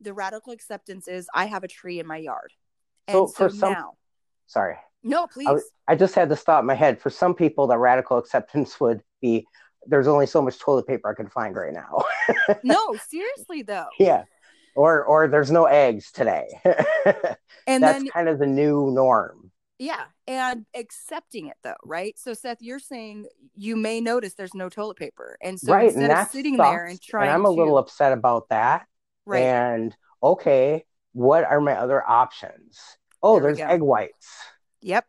The 0.00 0.12
radical 0.12 0.52
acceptance 0.52 1.08
is 1.08 1.28
I 1.34 1.46
have 1.46 1.64
a 1.64 1.68
tree 1.68 1.98
in 2.00 2.06
my 2.06 2.16
yard. 2.18 2.52
So 3.10 3.20
And 3.22 3.28
so, 3.30 3.34
for 3.34 3.48
some- 3.50 3.72
now, 3.72 3.92
Sorry. 4.46 4.76
no, 5.02 5.26
please. 5.26 5.48
I, 5.88 5.92
I 5.92 5.96
just 5.96 6.14
had 6.14 6.28
this 6.28 6.42
thought 6.42 6.60
in 6.60 6.66
my 6.66 6.74
head. 6.74 7.00
For 7.00 7.10
some 7.10 7.34
people, 7.34 7.66
the 7.66 7.78
radical 7.78 8.18
acceptance 8.18 8.80
would 8.80 9.02
be 9.20 9.46
there's 9.88 10.08
only 10.08 10.26
so 10.26 10.42
much 10.42 10.58
toilet 10.58 10.86
paper 10.86 11.08
I 11.08 11.14
can 11.14 11.28
find 11.28 11.54
right 11.54 11.72
now. 11.72 12.02
no, 12.64 12.96
seriously 13.08 13.62
though. 13.62 13.86
yeah. 13.98 14.24
Or 14.74 15.04
or 15.04 15.28
there's 15.28 15.50
no 15.50 15.64
eggs 15.66 16.10
today. 16.12 16.46
And 17.68 17.82
That's 17.82 17.98
then 17.98 18.08
kind 18.08 18.28
of 18.28 18.38
the 18.38 18.46
new 18.46 18.90
norm. 18.92 19.50
yeah, 19.78 20.04
and 20.28 20.66
accepting 20.74 21.46
it 21.48 21.56
though, 21.62 21.74
right? 21.84 22.18
So 22.18 22.34
Seth, 22.34 22.58
you're 22.60 22.78
saying 22.78 23.26
you 23.56 23.76
may 23.76 24.00
notice 24.00 24.34
there's 24.34 24.54
no 24.54 24.68
toilet 24.68 24.96
paper, 24.96 25.36
and 25.42 25.58
so 25.58 25.72
right. 25.72 25.86
instead 25.86 26.10
And 26.10 26.12
of 26.18 26.28
sitting 26.28 26.56
there 26.56 26.84
and 26.86 27.00
trying, 27.00 27.30
I'm 27.30 27.44
a 27.44 27.48
to, 27.48 27.54
little 27.54 27.78
upset 27.78 28.12
about 28.12 28.48
that. 28.50 28.86
right, 29.24 29.42
And 29.42 29.96
okay, 30.22 30.84
what 31.12 31.44
are 31.44 31.60
my 31.60 31.74
other 31.74 32.02
options? 32.08 32.80
Oh, 33.22 33.40
There 33.40 33.54
there's 33.54 33.60
egg 33.60 33.80
whites. 33.82 34.28
yep, 34.80 35.06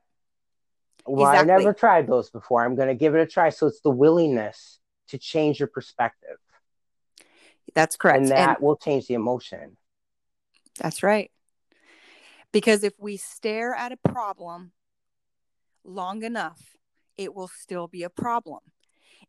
Well, 1.06 1.30
Exactly. 1.30 1.54
I 1.54 1.58
never 1.58 1.74
tried 1.74 2.08
those 2.08 2.30
before. 2.30 2.64
I'm 2.64 2.76
going 2.76 2.88
to 2.88 2.96
give 2.96 3.16
it 3.16 3.20
a 3.22 3.28
try. 3.28 3.50
So 3.50 3.68
it's 3.68 3.82
the 3.82 3.90
willingness 3.92 4.80
to 5.10 5.18
change 5.18 5.60
your 5.60 5.68
perspective, 5.68 6.38
that's 7.74 7.96
correct. 7.96 8.18
and 8.18 8.26
And- 8.26 8.32
that 8.32 8.62
will 8.62 8.78
change 8.78 9.08
the 9.08 9.14
emotion. 9.16 9.78
That's 10.80 11.02
right. 11.02 11.32
Because 12.52 12.84
if 12.84 12.94
we 13.00 13.18
stare 13.18 13.74
at 13.76 13.92
a 13.92 13.98
problem 13.98 14.72
long 15.88 16.24
enough, 16.24 16.76
it 17.18 17.34
will 17.34 17.48
still 17.48 17.88
be 17.88 18.04
a 18.04 18.10
problem. 18.10 18.60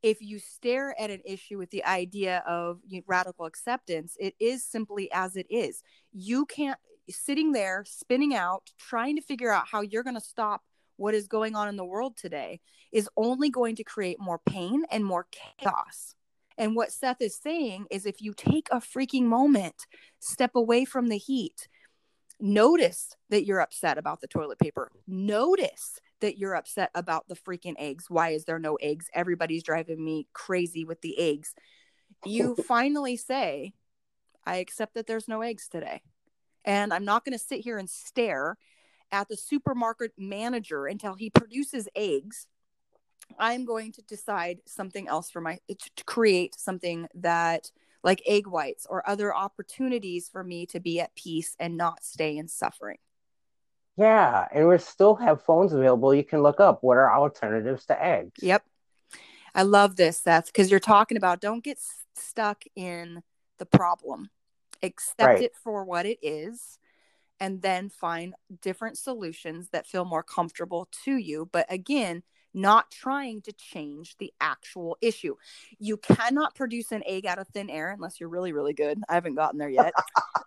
If 0.03 0.21
you 0.21 0.39
stare 0.39 0.95
at 1.01 1.11
an 1.11 1.23
issue 1.25 1.59
with 1.59 1.71
the 1.71 1.85
idea 1.85 2.43
of 2.47 2.81
radical 3.07 3.47
acceptance, 3.47 4.17
it 4.21 4.35
is 4.39 4.65
simply 4.65 5.11
as 5.13 5.37
it 5.37 5.47
is. 5.51 5.83
You 6.13 6.47
can't, 6.47 6.79
sitting 7.09 7.53
there 7.53 7.85
spinning 7.87 8.35
out, 8.35 8.71
trying 8.79 9.17
to 9.17 9.23
figure 9.23 9.51
out 9.51 9.67
how 9.67 9.81
you're 9.81 10.03
going 10.03 10.15
to 10.15 10.21
stop 10.21 10.63
what 10.97 11.15
is 11.15 11.27
going 11.27 11.57
on 11.57 11.69
in 11.69 11.77
the 11.77 11.85
world 11.85 12.17
today, 12.17 12.61
is 12.93 13.09
only 13.17 13.51
going 13.51 13.77
to 13.77 13.85
create 13.85 14.21
more 14.21 14.41
pain 14.45 14.85
and 14.91 15.05
more 15.05 15.27
chaos. 15.31 16.15
And 16.59 16.75
what 16.75 16.93
Seth 16.93 17.21
is 17.21 17.37
saying 17.37 17.87
is 17.91 18.05
if 18.05 18.21
you 18.21 18.35
take 18.35 18.69
a 18.71 18.81
freaking 18.81 19.25
moment, 19.25 19.87
step 20.19 20.57
away 20.57 20.85
from 20.85 21.09
the 21.09 21.17
heat, 21.17 21.69
notice 22.41 23.17
that 23.31 23.45
you're 23.45 23.61
upset 23.61 23.97
about 23.97 24.21
the 24.21 24.27
toilet 24.27 24.59
paper, 24.59 24.91
notice 25.07 26.01
that 26.21 26.39
you're 26.39 26.55
upset 26.55 26.91
about 26.95 27.29
the 27.29 27.37
freaking 27.37 27.75
eggs. 27.79 28.07
Why 28.09 28.31
is 28.31 28.45
there 28.45 28.59
no 28.59 28.77
eggs? 28.77 29.07
Everybody's 29.15 29.63
driving 29.63 30.05
me 30.05 30.29
crazy 30.33 30.85
with 30.85 31.01
the 31.01 31.19
eggs. 31.19 31.55
You 32.25 32.57
finally 32.67 33.17
say, 33.17 33.73
I 34.45 34.57
accept 34.57 34.95
that 34.95 35.07
there's 35.07 35.29
no 35.29 35.43
eggs 35.43 35.69
today. 35.69 36.03
And 36.65 36.93
I'm 36.93 37.05
not 37.05 37.25
going 37.25 37.37
to 37.37 37.45
sit 37.45 37.61
here 37.61 37.79
and 37.79 37.89
stare 37.89 38.57
at 39.11 39.29
the 39.29 39.37
supermarket 39.37 40.13
manager 40.19 40.87
until 40.87 41.15
he 41.15 41.31
produces 41.31 41.89
eggs 41.95 42.47
i'm 43.39 43.65
going 43.65 43.93
to 43.93 44.03
decide 44.03 44.59
something 44.67 45.09
else 45.09 45.31
for 45.31 45.41
my 45.41 45.59
to 45.69 46.05
create 46.05 46.59
something 46.59 47.07
that 47.15 47.71
like 48.03 48.23
egg 48.27 48.47
whites 48.47 48.87
or 48.89 49.09
other 49.09 49.35
opportunities 49.35 50.29
for 50.29 50.45
me 50.45 50.67
to 50.67 50.81
be 50.81 51.01
at 51.01 51.15
peace 51.15 51.57
and 51.59 51.77
not 51.77 52.05
stay 52.05 52.37
in 52.37 52.49
suffering 52.49 52.99
yeah 53.99 54.47
and 54.53 54.69
we 54.69 54.79
still 54.79 55.15
have 55.15 55.43
phones 55.43 55.73
available 55.73 56.15
you 56.15 56.25
can 56.25 56.43
look 56.43 56.61
up. 56.61 56.79
What 56.83 56.97
are 56.97 57.13
alternatives 57.13 57.87
to 57.87 58.03
eggs? 58.03 58.43
Yep. 58.43 58.65
I 59.55 59.63
love 59.63 59.97
this 59.97 60.19
seth 60.19 60.47
because 60.47 60.71
you're 60.71 60.81
talking 60.81 61.17
about 61.17 61.41
don't 61.41 61.65
get 61.65 61.79
stuck 62.15 62.65
in 62.77 63.23
the 63.59 63.67
problem. 63.67 64.31
Accept 64.83 65.21
right. 65.21 65.43
it 65.43 65.57
for 65.57 65.85
what 65.85 66.07
it 66.07 66.19
is 66.23 66.79
and 67.41 67.63
then 67.63 67.89
find 67.89 68.35
different 68.63 68.99
solutions 68.99 69.69
that 69.71 69.87
feel 69.87 70.05
more 70.05 70.23
comfortable 70.23 70.89
to 71.05 71.17
you. 71.17 71.49
But 71.51 71.67
again 71.69 72.23
not 72.55 72.91
trying 72.91 73.41
to 73.43 73.53
change 73.53 74.17
the 74.19 74.33
actual 74.41 74.97
issue 75.01 75.35
you 75.79 75.97
cannot 75.97 76.55
produce 76.55 76.93
an 76.93 77.03
egg 77.07 77.27
out 77.27 77.39
of 77.39 77.47
thin 77.49 77.71
air 77.71 77.91
unless 77.91 78.19
you're 78.19 78.29
really 78.29 78.53
really 78.53 78.73
good 78.73 78.99
i 79.09 79.15
haven't 79.15 79.35
gotten 79.35 79.59
there 79.59 79.69
yet 79.69 79.93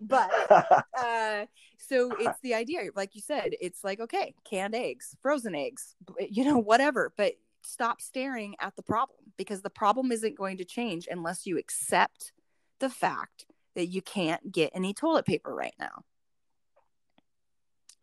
but 0.01 0.29
uh 0.99 1.45
so 1.77 2.11
it's 2.19 2.39
the 2.41 2.53
idea 2.53 2.81
like 2.95 3.15
you 3.15 3.21
said 3.21 3.51
it's 3.61 3.83
like 3.83 3.99
okay 3.99 4.33
canned 4.43 4.75
eggs 4.75 5.15
frozen 5.21 5.55
eggs 5.55 5.95
you 6.29 6.43
know 6.43 6.57
whatever 6.57 7.13
but 7.17 7.33
stop 7.63 8.01
staring 8.01 8.55
at 8.59 8.75
the 8.75 8.81
problem 8.83 9.17
because 9.37 9.61
the 9.61 9.69
problem 9.69 10.11
isn't 10.11 10.37
going 10.37 10.57
to 10.57 10.65
change 10.65 11.07
unless 11.09 11.45
you 11.45 11.57
accept 11.57 12.31
the 12.79 12.89
fact 12.89 13.45
that 13.75 13.87
you 13.87 14.01
can't 14.01 14.51
get 14.51 14.71
any 14.73 14.93
toilet 14.93 15.25
paper 15.25 15.53
right 15.53 15.73
now. 15.79 16.03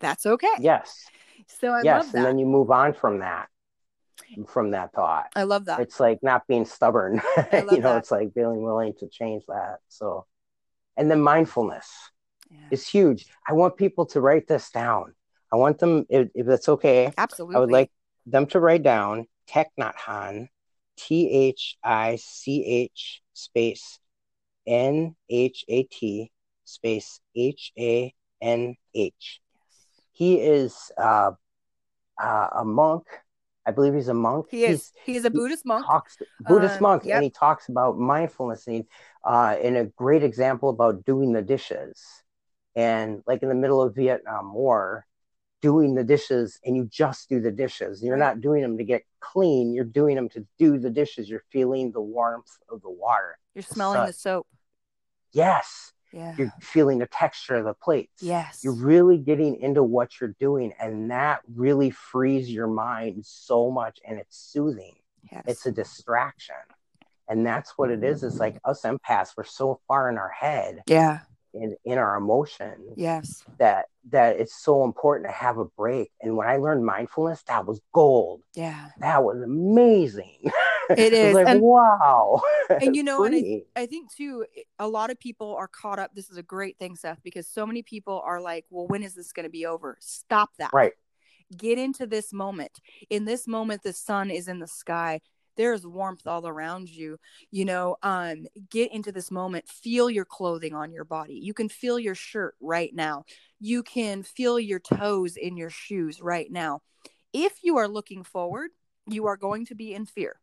That's 0.00 0.26
okay. 0.26 0.46
Yes. 0.60 1.04
So 1.46 1.72
I 1.72 1.82
yes, 1.82 2.04
love 2.04 2.12
that. 2.12 2.18
and 2.18 2.26
then 2.26 2.38
you 2.38 2.46
move 2.46 2.70
on 2.70 2.92
from 2.92 3.18
that, 3.18 3.48
from 4.46 4.72
that 4.72 4.92
thought. 4.92 5.26
I 5.34 5.44
love 5.44 5.66
that. 5.66 5.80
It's 5.80 6.00
like 6.00 6.22
not 6.22 6.46
being 6.46 6.64
stubborn. 6.64 7.20
you 7.52 7.62
know, 7.62 7.80
that. 7.80 7.98
it's 7.98 8.10
like 8.10 8.34
being 8.34 8.62
willing 8.62 8.94
to 9.00 9.08
change 9.08 9.44
that. 9.48 9.78
So, 9.88 10.26
and 10.96 11.10
then 11.10 11.20
mindfulness 11.20 11.88
yeah. 12.50 12.58
is 12.70 12.86
huge. 12.86 13.26
I 13.46 13.52
want 13.52 13.76
people 13.76 14.06
to 14.06 14.20
write 14.20 14.46
this 14.46 14.70
down. 14.70 15.14
I 15.52 15.56
want 15.56 15.78
them, 15.78 16.06
if, 16.08 16.28
if 16.34 16.48
it's 16.48 16.68
okay. 16.68 17.12
Absolutely. 17.16 17.56
I 17.56 17.58
would 17.60 17.70
like 17.70 17.90
them 18.26 18.46
to 18.46 18.60
write 18.60 18.82
down 18.82 19.26
Hanh, 19.50 20.48
T 20.96 21.30
H 21.30 21.76
I 21.82 22.16
C 22.16 22.64
H 22.64 23.22
space 23.32 23.98
N 24.66 25.14
H 25.30 25.64
A 25.68 25.84
T 25.84 26.30
space 26.64 27.20
H 27.34 27.72
A 27.78 28.12
N 28.42 28.76
H. 28.94 29.40
He 30.12 30.40
is 30.40 30.90
uh, 30.98 31.30
uh, 32.22 32.48
a 32.52 32.64
monk. 32.64 33.04
I 33.68 33.70
believe 33.70 33.92
he's 33.92 34.08
a 34.08 34.14
monk. 34.14 34.46
He 34.50 34.64
is. 34.64 34.92
He's, 35.04 35.16
he's 35.16 35.24
a 35.26 35.30
Buddhist 35.30 35.66
monk. 35.66 35.84
Talks, 35.84 36.16
Buddhist 36.40 36.76
um, 36.76 36.82
monk, 36.82 37.04
yep. 37.04 37.16
and 37.16 37.24
he 37.24 37.28
talks 37.28 37.68
about 37.68 37.98
mindfulness. 37.98 38.66
And, 38.66 38.84
uh, 39.22 39.56
and 39.62 39.76
a 39.76 39.84
great 39.84 40.24
example 40.24 40.70
about 40.70 41.04
doing 41.04 41.32
the 41.34 41.42
dishes, 41.42 42.02
and 42.74 43.22
like 43.26 43.42
in 43.42 43.50
the 43.50 43.54
middle 43.54 43.82
of 43.82 43.94
Vietnam 43.94 44.54
War, 44.54 45.06
doing 45.60 45.94
the 45.94 46.02
dishes, 46.02 46.58
and 46.64 46.76
you 46.76 46.88
just 46.90 47.28
do 47.28 47.40
the 47.40 47.50
dishes. 47.50 48.02
You're 48.02 48.16
not 48.16 48.40
doing 48.40 48.62
them 48.62 48.78
to 48.78 48.84
get 48.84 49.02
clean. 49.20 49.74
You're 49.74 49.84
doing 49.84 50.16
them 50.16 50.30
to 50.30 50.46
do 50.58 50.78
the 50.78 50.90
dishes. 50.90 51.28
You're 51.28 51.44
feeling 51.52 51.92
the 51.92 52.00
warmth 52.00 52.56
of 52.70 52.80
the 52.80 52.90
water. 52.90 53.38
You're 53.54 53.62
smelling 53.62 54.06
the 54.06 54.14
soap. 54.14 54.46
Yes. 55.32 55.92
Yeah. 56.12 56.34
You're 56.36 56.52
feeling 56.60 56.98
the 56.98 57.06
texture 57.06 57.56
of 57.56 57.64
the 57.64 57.74
plates. 57.74 58.22
Yes. 58.22 58.60
You're 58.62 58.74
really 58.74 59.18
getting 59.18 59.60
into 59.60 59.82
what 59.82 60.20
you're 60.20 60.34
doing. 60.40 60.72
And 60.80 61.10
that 61.10 61.40
really 61.54 61.90
frees 61.90 62.50
your 62.50 62.66
mind 62.66 63.24
so 63.26 63.70
much 63.70 63.98
and 64.06 64.18
it's 64.18 64.36
soothing. 64.36 64.94
Yes. 65.30 65.44
It's 65.46 65.66
a 65.66 65.72
distraction. 65.72 66.56
And 67.28 67.44
that's 67.44 67.76
what 67.76 67.90
it 67.90 68.02
is. 68.02 68.22
It's 68.22 68.38
like 68.38 68.58
us 68.64 68.82
empaths, 68.82 69.34
we're 69.36 69.44
so 69.44 69.80
far 69.86 70.08
in 70.08 70.16
our 70.16 70.30
head. 70.30 70.82
Yeah. 70.86 71.20
In, 71.54 71.76
in 71.84 71.98
our 71.98 72.16
emotions. 72.16 72.94
Yes. 72.96 73.42
That 73.58 73.86
that 74.10 74.38
it's 74.38 74.62
so 74.62 74.84
important 74.84 75.28
to 75.28 75.32
have 75.32 75.58
a 75.58 75.64
break. 75.64 76.10
And 76.22 76.36
when 76.36 76.46
I 76.48 76.56
learned 76.56 76.84
mindfulness, 76.84 77.42
that 77.48 77.66
was 77.66 77.80
gold. 77.92 78.42
Yeah. 78.54 78.88
That 79.00 79.24
was 79.24 79.42
amazing. 79.42 80.38
It 80.90 81.12
is. 81.12 81.34
like, 81.34 81.46
and, 81.46 81.60
wow. 81.60 82.40
and 82.70 82.96
you 82.96 83.02
know, 83.02 83.24
and 83.24 83.34
I, 83.34 83.62
I 83.76 83.86
think 83.86 84.14
too, 84.14 84.46
a 84.78 84.88
lot 84.88 85.10
of 85.10 85.18
people 85.18 85.54
are 85.56 85.68
caught 85.68 85.98
up. 85.98 86.14
This 86.14 86.30
is 86.30 86.36
a 86.36 86.42
great 86.42 86.78
thing, 86.78 86.96
Seth, 86.96 87.22
because 87.22 87.46
so 87.46 87.66
many 87.66 87.82
people 87.82 88.22
are 88.24 88.40
like, 88.40 88.64
well, 88.70 88.86
when 88.86 89.02
is 89.02 89.14
this 89.14 89.32
going 89.32 89.44
to 89.44 89.50
be 89.50 89.66
over? 89.66 89.96
Stop 90.00 90.50
that. 90.58 90.70
Right. 90.72 90.92
Get 91.56 91.78
into 91.78 92.06
this 92.06 92.32
moment. 92.32 92.80
In 93.10 93.24
this 93.24 93.46
moment, 93.46 93.82
the 93.82 93.92
sun 93.92 94.30
is 94.30 94.48
in 94.48 94.58
the 94.58 94.66
sky 94.66 95.20
there's 95.58 95.84
warmth 95.84 96.26
all 96.26 96.46
around 96.46 96.88
you 96.88 97.18
you 97.50 97.66
know 97.66 97.96
um 98.02 98.46
get 98.70 98.90
into 98.92 99.12
this 99.12 99.30
moment 99.30 99.68
feel 99.68 100.08
your 100.08 100.24
clothing 100.24 100.72
on 100.72 100.92
your 100.92 101.04
body 101.04 101.34
you 101.34 101.52
can 101.52 101.68
feel 101.68 101.98
your 101.98 102.14
shirt 102.14 102.54
right 102.60 102.94
now 102.94 103.24
you 103.60 103.82
can 103.82 104.22
feel 104.22 104.58
your 104.58 104.78
toes 104.78 105.36
in 105.36 105.56
your 105.56 105.68
shoes 105.68 106.22
right 106.22 106.50
now 106.50 106.80
if 107.34 107.58
you 107.62 107.76
are 107.76 107.88
looking 107.88 108.22
forward 108.24 108.70
you 109.06 109.26
are 109.26 109.36
going 109.36 109.66
to 109.66 109.74
be 109.74 109.92
in 109.92 110.06
fear 110.06 110.40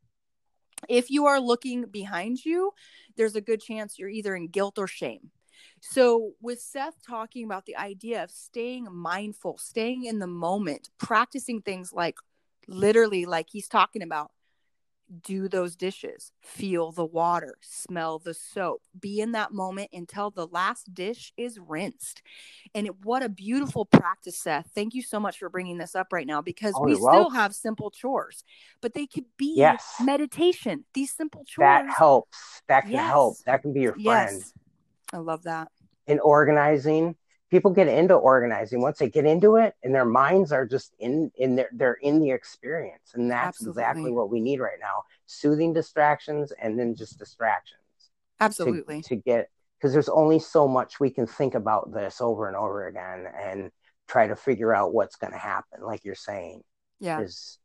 if 0.90 1.10
you 1.10 1.26
are 1.26 1.40
looking 1.40 1.86
behind 1.86 2.44
you, 2.44 2.72
there's 3.16 3.36
a 3.36 3.42
good 3.42 3.62
chance 3.62 3.98
you're 3.98 4.10
either 4.10 4.36
in 4.36 4.48
guilt 4.48 4.78
or 4.78 4.88
shame. 4.88 5.32
So, 5.82 6.32
with 6.42 6.60
Seth 6.60 6.96
talking 7.06 7.46
about 7.46 7.66
the 7.66 7.78
idea 7.78 8.24
of 8.24 8.32
staying 8.32 8.88
mindful, 8.92 9.58
staying 9.58 10.06
in 10.06 10.20
the 10.20 10.28
moment, 10.28 10.90
practicing 10.98 11.62
things 11.62 11.94
like 11.94 12.16
literally, 12.68 13.26
like 13.26 13.48
he's 13.52 13.68
talking 13.68 14.02
about, 14.02 14.32
do 15.22 15.48
those 15.48 15.76
dishes, 15.76 16.32
feel 16.42 16.92
the 16.92 17.06
water, 17.06 17.56
smell 17.62 18.20
the 18.20 18.34
soap, 18.34 18.82
be 19.00 19.22
in 19.22 19.34
that 19.34 19.54
moment 19.54 19.90
until 19.94 20.32
the 20.32 20.48
last 20.48 20.94
dish 20.94 21.32
is 21.38 21.60
rinsed. 21.60 22.22
And 22.74 22.88
it, 22.88 22.96
what 23.04 23.24
a 23.24 23.30
beautiful 23.30 23.86
practice, 23.86 24.38
Seth. 24.38 24.70
Thank 24.74 24.94
you 24.94 25.02
so 25.02 25.20
much 25.20 25.38
for 25.38 25.50
bringing 25.50 25.78
this 25.78 25.96
up 25.96 26.12
right 26.12 26.28
now 26.28 26.42
because 26.42 26.74
oh, 26.76 26.84
we 26.84 26.96
still 26.96 27.06
welcome. 27.06 27.36
have 27.36 27.56
simple 27.56 27.92
chores, 27.92 28.44
but 28.82 28.94
they 28.94 29.06
could 29.06 29.26
be 29.38 29.54
yes. 29.56 29.86
meditation. 30.02 30.86
These 30.94 31.14
simple 31.14 31.44
chores 31.46 31.66
that 31.66 31.90
helps. 31.90 32.62
That 32.68 32.82
can 32.82 32.92
yes. 32.92 33.08
help. 33.08 33.38
That 33.46 33.62
can 33.62 33.74
be 33.74 33.82
your 33.82 33.94
friend. 33.94 34.38
Yes. 34.38 34.54
I 35.14 35.18
love 35.18 35.44
that. 35.44 35.70
In 36.08 36.20
organizing, 36.20 37.16
people 37.56 37.72
get 37.72 37.88
into 37.88 38.14
organizing. 38.14 38.82
Once 38.82 39.00
they 39.00 39.10
get 39.10 39.26
into 39.26 39.56
it 39.56 39.76
and 39.82 39.96
their 39.96 40.04
minds 40.04 40.52
are 40.52 40.66
just 40.66 40.94
in 41.00 41.32
in 41.36 41.56
their 41.56 41.70
they're 41.72 41.94
in 42.02 42.20
the 42.20 42.32
experience. 42.32 43.14
And 43.14 43.32
that's 43.32 43.60
Absolutely. 43.60 43.82
exactly 43.82 44.12
what 44.12 44.30
we 44.30 44.42
need 44.42 44.60
right 44.60 44.78
now 44.82 45.04
soothing 45.26 45.72
distractions 45.72 46.52
and 46.62 46.78
then 46.78 46.96
just 46.96 47.18
distractions 47.18 47.80
Absolutely. 48.42 49.02
to, 49.04 49.10
to 49.10 49.16
get 49.16 49.50
because 49.78 49.94
there's 49.94 50.10
only 50.10 50.38
so 50.38 50.68
much 50.68 51.00
we 51.00 51.10
can 51.10 51.26
think 51.26 51.56
about 51.56 51.94
this 51.94 52.20
over 52.20 52.50
and 52.50 52.58
over 52.58 52.88
again 52.88 53.26
and 53.42 53.72
try 54.08 54.28
to 54.28 54.36
figure 54.36 54.76
out 54.76 54.94
what's 54.94 55.16
going 55.16 55.34
to 55.34 55.40
happen 55.40 55.82
like 55.82 56.04
you're 56.04 56.14
saying. 56.14 56.62
Yeah. 57.00 57.22
Is 57.22 57.58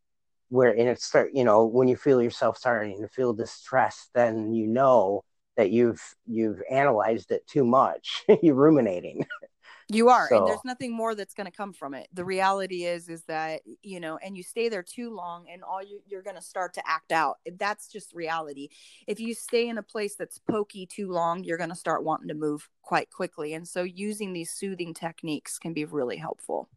where 0.51 0.71
and 0.71 0.89
it 0.89 1.01
start 1.01 1.31
you 1.35 1.43
know 1.43 1.65
when 1.65 1.89
you 1.89 1.97
feel 1.97 2.23
yourself 2.23 2.57
starting 2.57 3.01
to 3.01 3.07
feel 3.07 3.33
distressed 3.33 4.11
then 4.15 4.53
you 4.53 4.67
know 4.67 5.23
that 5.57 5.71
you've 5.71 6.15
you've 6.27 6.63
analyzed 6.71 7.31
it 7.33 7.47
too 7.47 7.65
much. 7.65 8.25
You're 8.43 8.55
ruminating 8.55 9.27
You 9.93 10.09
are, 10.09 10.29
So- 10.29 10.39
and 10.39 10.47
there's 10.47 10.65
nothing 10.65 10.93
more 10.93 11.15
that's 11.15 11.35
going 11.35 11.47
to 11.47 11.57
come 11.57 11.73
from 11.73 11.95
it. 11.95 12.09
The 12.13 12.25
reality 12.25 12.85
is, 12.85 13.09
is 13.09 13.25
that 13.25 13.63
you 13.83 14.01
know, 14.01 14.19
and 14.19 14.37
you 14.37 14.43
stay 14.43 14.69
there 14.69 14.83
too 14.83 15.15
long, 15.15 15.47
and 15.51 15.63
all 15.65 15.83
you, 15.83 16.01
you're 16.07 16.23
going 16.23 16.37
to 16.37 16.43
start 16.43 16.75
to 16.75 16.83
act 16.89 17.13
out. 17.13 17.39
That's 17.59 17.89
just 17.89 18.13
reality. 18.15 18.69
If 19.07 19.21
you 19.21 19.35
stay 19.35 19.69
in 19.69 19.79
a 19.79 19.83
place 19.83 20.15
that's 20.17 20.39
pokey 20.39 20.87
too 20.87 21.11
long, 21.11 21.45
you're 21.45 21.59
going 21.59 21.71
to 21.71 21.77
start 21.77 22.05
wanting 22.05 22.29
to 22.29 22.35
move 22.35 22.69
quite 22.83 23.11
quickly. 23.11 23.55
And 23.55 23.67
so, 23.67 23.83
using 23.83 24.33
these 24.33 24.53
soothing 24.53 24.95
techniques 24.95 25.59
can 25.59 25.73
be 25.73 25.85
really 25.85 26.17
helpful. 26.17 26.69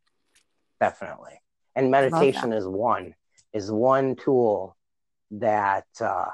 definitely 0.79 1.39
and 1.75 1.89
meditation 1.91 2.51
is 2.53 2.67
one 2.67 3.15
is 3.53 3.71
one 3.71 4.15
tool 4.15 4.75
that 5.31 5.85
uh 6.01 6.25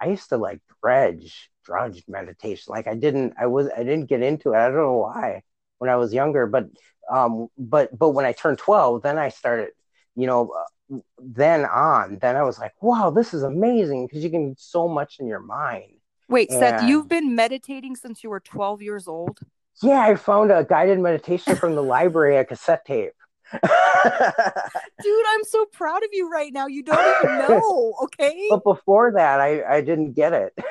i 0.00 0.06
used 0.06 0.28
to 0.28 0.36
like 0.36 0.60
dredge 0.82 1.50
drudge 1.64 2.04
meditation 2.08 2.70
like 2.72 2.86
i 2.86 2.94
didn't 2.94 3.34
i 3.40 3.46
was 3.46 3.68
i 3.76 3.82
didn't 3.82 4.06
get 4.06 4.22
into 4.22 4.52
it 4.52 4.56
i 4.56 4.66
don't 4.68 4.76
know 4.76 4.92
why 4.98 5.42
when 5.78 5.90
i 5.90 5.96
was 5.96 6.12
younger 6.12 6.46
but 6.46 6.66
um 7.10 7.48
but 7.56 7.96
but 7.96 8.10
when 8.10 8.24
i 8.24 8.32
turned 8.32 8.58
12 8.58 9.02
then 9.02 9.18
i 9.18 9.28
started 9.28 9.70
you 10.16 10.26
know 10.26 10.50
uh, 10.50 10.98
then 11.18 11.64
on 11.64 12.18
then 12.20 12.36
i 12.36 12.42
was 12.42 12.58
like 12.58 12.72
wow 12.80 13.10
this 13.10 13.32
is 13.34 13.42
amazing 13.42 14.06
because 14.06 14.22
you 14.24 14.30
can 14.30 14.50
do 14.50 14.54
so 14.58 14.88
much 14.88 15.18
in 15.20 15.26
your 15.26 15.40
mind 15.40 15.92
Wait, 16.30 16.50
Seth, 16.50 16.82
you've 16.86 17.08
been 17.08 17.34
meditating 17.34 17.96
since 17.96 18.22
you 18.22 18.28
were 18.28 18.40
12 18.40 18.82
years 18.82 19.08
old. 19.08 19.38
yeah 19.82 20.00
i 20.00 20.14
found 20.14 20.50
a 20.52 20.64
guided 20.64 20.98
meditation 20.98 21.56
from 21.56 21.74
the 21.74 21.82
library 21.82 22.36
a 22.36 22.44
cassette 22.44 22.84
tape 22.84 23.12
Dude, 23.52 25.24
I'm 25.30 25.44
so 25.44 25.64
proud 25.72 26.04
of 26.04 26.10
you 26.12 26.30
right 26.30 26.52
now. 26.52 26.66
You 26.66 26.82
don't 26.82 27.16
even 27.24 27.38
know, 27.48 27.94
okay? 28.02 28.46
but 28.50 28.62
before 28.62 29.12
that 29.12 29.40
i 29.40 29.64
i 29.76 29.80
didn't 29.80 30.12
get 30.12 30.32
it 30.34 30.52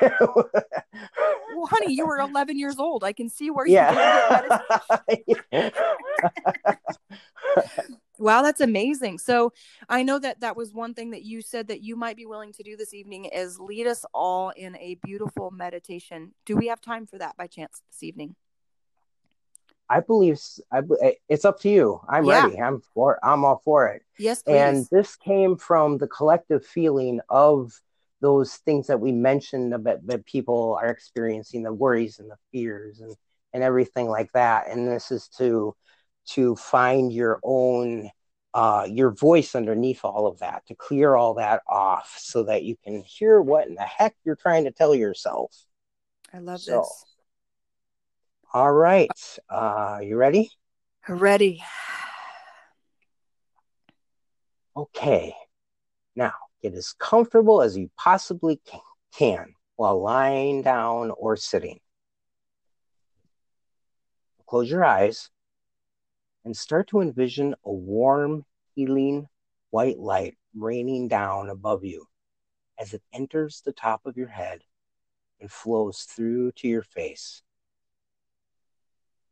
Well, 1.58 1.66
honey, 1.66 1.92
you 1.92 2.06
were 2.06 2.18
11 2.20 2.58
years 2.58 2.78
old. 2.78 3.02
I 3.04 3.12
can 3.12 3.28
see 3.28 3.50
where 3.50 3.66
you 3.66 3.74
yeah 3.74 4.60
Wow, 8.20 8.42
that's 8.42 8.60
amazing. 8.60 9.18
So 9.18 9.52
I 9.88 10.02
know 10.02 10.18
that 10.18 10.40
that 10.40 10.56
was 10.56 10.74
one 10.74 10.92
thing 10.92 11.10
that 11.10 11.22
you 11.22 11.40
said 11.40 11.68
that 11.68 11.82
you 11.82 11.94
might 11.94 12.16
be 12.16 12.26
willing 12.26 12.52
to 12.54 12.64
do 12.64 12.76
this 12.76 12.92
evening 12.92 13.26
is 13.26 13.60
lead 13.60 13.86
us 13.86 14.04
all 14.12 14.50
in 14.50 14.76
a 14.76 14.96
beautiful 15.04 15.52
meditation. 15.52 16.34
Do 16.44 16.56
we 16.56 16.66
have 16.66 16.80
time 16.80 17.06
for 17.06 17.18
that 17.18 17.36
by 17.36 17.46
chance 17.46 17.80
this 17.90 18.02
evening? 18.02 18.34
I 19.88 20.00
believe 20.00 20.40
I, 20.72 20.80
eh, 21.00 21.12
it's 21.28 21.44
up 21.44 21.60
to 21.60 21.68
you. 21.68 22.00
I'm 22.08 22.24
yeah. 22.24 22.44
ready. 22.44 22.60
I'm 22.60 22.82
for. 22.92 23.18
I'm 23.22 23.44
all 23.44 23.62
for 23.64 23.86
it. 23.86 24.02
Yes, 24.18 24.42
please. 24.42 24.54
And 24.56 24.86
this 24.90 25.14
came 25.14 25.56
from 25.56 25.98
the 25.98 26.08
collective 26.08 26.66
feeling 26.66 27.20
of 27.30 27.80
those 28.20 28.56
things 28.56 28.86
that 28.88 29.00
we 29.00 29.12
mentioned 29.12 29.74
about 29.74 30.06
that 30.06 30.26
people 30.26 30.78
are 30.80 30.88
experiencing, 30.88 31.62
the 31.62 31.72
worries 31.72 32.18
and 32.18 32.30
the 32.30 32.36
fears 32.52 33.00
and 33.00 33.14
and 33.54 33.62
everything 33.62 34.08
like 34.08 34.30
that. 34.32 34.68
And 34.68 34.86
this 34.86 35.10
is 35.10 35.28
to 35.38 35.74
to 36.30 36.56
find 36.56 37.12
your 37.12 37.40
own 37.42 38.10
uh, 38.54 38.86
your 38.88 39.10
voice 39.10 39.54
underneath 39.54 40.04
all 40.04 40.26
of 40.26 40.38
that 40.38 40.66
to 40.66 40.74
clear 40.74 41.14
all 41.14 41.34
that 41.34 41.62
off 41.68 42.16
so 42.18 42.42
that 42.44 42.64
you 42.64 42.76
can 42.82 43.02
hear 43.02 43.40
what 43.40 43.68
in 43.68 43.74
the 43.74 43.82
heck 43.82 44.14
you're 44.24 44.36
trying 44.36 44.64
to 44.64 44.72
tell 44.72 44.94
yourself. 44.94 45.54
I 46.32 46.38
love 46.38 46.60
so, 46.60 46.80
this. 46.80 47.04
all 48.52 48.72
right 48.72 49.38
uh 49.48 49.98
you 50.02 50.16
ready? 50.16 50.50
Ready. 51.08 51.62
Okay 54.76 55.34
now 56.16 56.32
get 56.62 56.74
as 56.74 56.92
comfortable 56.98 57.62
as 57.62 57.76
you 57.76 57.90
possibly 57.96 58.60
can 59.16 59.54
while 59.76 60.00
lying 60.00 60.62
down 60.62 61.10
or 61.12 61.36
sitting 61.36 61.80
close 64.48 64.70
your 64.70 64.84
eyes 64.84 65.28
and 66.44 66.56
start 66.56 66.88
to 66.88 67.02
envision 67.02 67.54
a 67.64 67.72
warm, 67.72 68.44
healing 68.74 69.26
white 69.70 69.98
light 69.98 70.36
raining 70.56 71.06
down 71.06 71.50
above 71.50 71.84
you 71.84 72.06
as 72.78 72.94
it 72.94 73.02
enters 73.12 73.60
the 73.60 73.72
top 73.72 74.06
of 74.06 74.16
your 74.16 74.28
head 74.28 74.62
and 75.40 75.50
flows 75.50 76.06
through 76.08 76.50
to 76.52 76.66
your 76.66 76.82
face. 76.82 77.42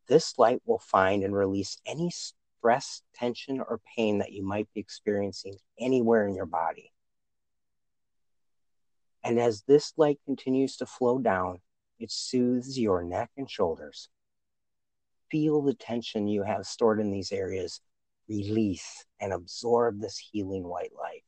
This 0.06 0.38
light 0.38 0.60
will 0.66 0.78
find 0.78 1.24
and 1.24 1.34
release 1.34 1.78
any 1.86 2.10
stress, 2.10 3.02
tension, 3.14 3.60
or 3.60 3.80
pain 3.96 4.18
that 4.18 4.32
you 4.32 4.42
might 4.42 4.68
be 4.74 4.80
experiencing 4.80 5.56
anywhere 5.80 6.28
in 6.28 6.34
your 6.34 6.46
body. 6.46 6.92
And 9.26 9.40
as 9.40 9.62
this 9.62 9.92
light 9.96 10.20
continues 10.24 10.76
to 10.76 10.86
flow 10.86 11.18
down, 11.18 11.58
it 11.98 12.12
soothes 12.12 12.78
your 12.78 13.02
neck 13.02 13.30
and 13.36 13.50
shoulders 13.50 14.08
feel 15.30 15.62
the 15.62 15.74
tension 15.74 16.28
you 16.28 16.44
have 16.44 16.64
stored 16.64 17.00
in 17.00 17.10
these 17.10 17.32
areas 17.32 17.80
release 18.28 19.04
and 19.20 19.32
absorb 19.32 20.00
this 20.00 20.16
healing 20.16 20.62
white 20.62 20.92
light. 20.96 21.24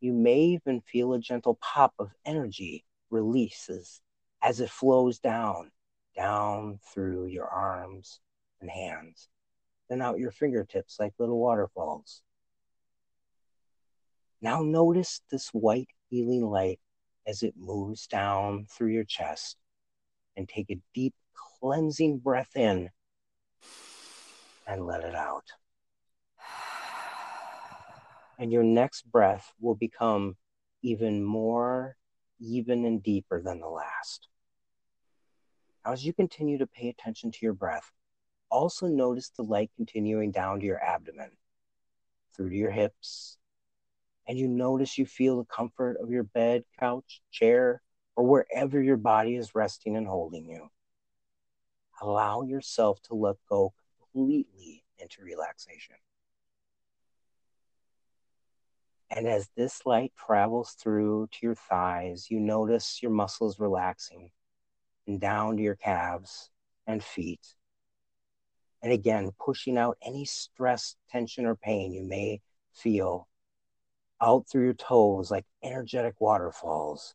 You 0.00 0.14
may 0.14 0.40
even 0.40 0.80
feel 0.80 1.12
a 1.12 1.18
gentle 1.18 1.58
pop 1.60 1.92
of 1.98 2.14
energy 2.24 2.86
releases 3.10 4.00
as 4.42 4.60
it 4.60 4.70
flows 4.70 5.18
down, 5.18 5.70
down 6.16 6.80
through 6.94 7.26
your 7.26 7.46
arms 7.46 8.20
and 8.62 8.70
hands, 8.70 9.28
then 9.90 10.00
out 10.00 10.18
your 10.18 10.30
fingertips 10.30 10.96
like 10.98 11.12
little 11.18 11.38
waterfalls. 11.38 12.22
Now 14.42 14.62
notice 14.62 15.20
this 15.30 15.48
white 15.48 15.88
healing 16.08 16.46
light 16.46 16.80
as 17.26 17.42
it 17.42 17.54
moves 17.56 18.06
down 18.06 18.66
through 18.70 18.92
your 18.92 19.04
chest 19.04 19.56
and 20.36 20.48
take 20.48 20.70
a 20.70 20.80
deep 20.94 21.14
cleansing 21.60 22.18
breath 22.18 22.56
in 22.56 22.90
and 24.66 24.86
let 24.86 25.04
it 25.04 25.14
out. 25.14 25.44
And 28.38 28.50
your 28.50 28.62
next 28.62 29.02
breath 29.10 29.52
will 29.60 29.74
become 29.74 30.36
even 30.82 31.22
more 31.22 31.96
even 32.40 32.86
and 32.86 33.02
deeper 33.02 33.42
than 33.42 33.60
the 33.60 33.68
last. 33.68 34.28
As 35.84 36.04
you 36.04 36.12
continue 36.12 36.58
to 36.58 36.66
pay 36.66 36.88
attention 36.88 37.30
to 37.30 37.38
your 37.42 37.52
breath, 37.52 37.92
also 38.50 38.86
notice 38.86 39.30
the 39.30 39.42
light 39.42 39.70
continuing 39.76 40.30
down 40.30 40.60
to 40.60 40.66
your 40.66 40.82
abdomen, 40.82 41.30
through 42.34 42.50
to 42.50 42.56
your 42.56 42.70
hips, 42.70 43.38
and 44.30 44.38
you 44.38 44.46
notice 44.46 44.96
you 44.96 45.06
feel 45.06 45.38
the 45.38 45.44
comfort 45.44 45.96
of 46.00 46.08
your 46.08 46.22
bed, 46.22 46.62
couch, 46.78 47.20
chair, 47.32 47.82
or 48.14 48.24
wherever 48.24 48.80
your 48.80 48.96
body 48.96 49.34
is 49.34 49.56
resting 49.56 49.96
and 49.96 50.06
holding 50.06 50.48
you 50.48 50.70
allow 52.00 52.42
yourself 52.42 53.02
to 53.02 53.14
let 53.14 53.34
go 53.48 53.72
completely 53.98 54.84
into 54.98 55.20
relaxation. 55.20 55.96
And 59.10 59.26
as 59.26 59.50
this 59.56 59.84
light 59.84 60.12
travels 60.16 60.76
through 60.80 61.28
to 61.32 61.38
your 61.42 61.56
thighs, 61.56 62.28
you 62.30 62.38
notice 62.38 63.02
your 63.02 63.10
muscles 63.10 63.58
relaxing 63.58 64.30
and 65.08 65.20
down 65.20 65.56
to 65.56 65.62
your 65.62 65.74
calves 65.74 66.50
and 66.86 67.02
feet. 67.02 67.56
And 68.80 68.92
again, 68.92 69.32
pushing 69.44 69.76
out 69.76 69.98
any 70.00 70.24
stress, 70.24 70.94
tension, 71.10 71.46
or 71.46 71.56
pain 71.56 71.92
you 71.92 72.04
may 72.04 72.40
feel 72.72 73.26
out 74.22 74.46
through 74.48 74.64
your 74.64 74.74
toes 74.74 75.30
like 75.30 75.46
energetic 75.62 76.14
waterfalls. 76.20 77.14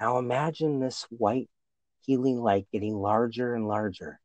Now 0.00 0.18
imagine 0.18 0.80
this 0.80 1.06
white 1.10 1.48
healing 2.04 2.40
light 2.42 2.66
getting 2.72 2.96
larger 2.96 3.54
and 3.54 3.68
larger. 3.68 4.20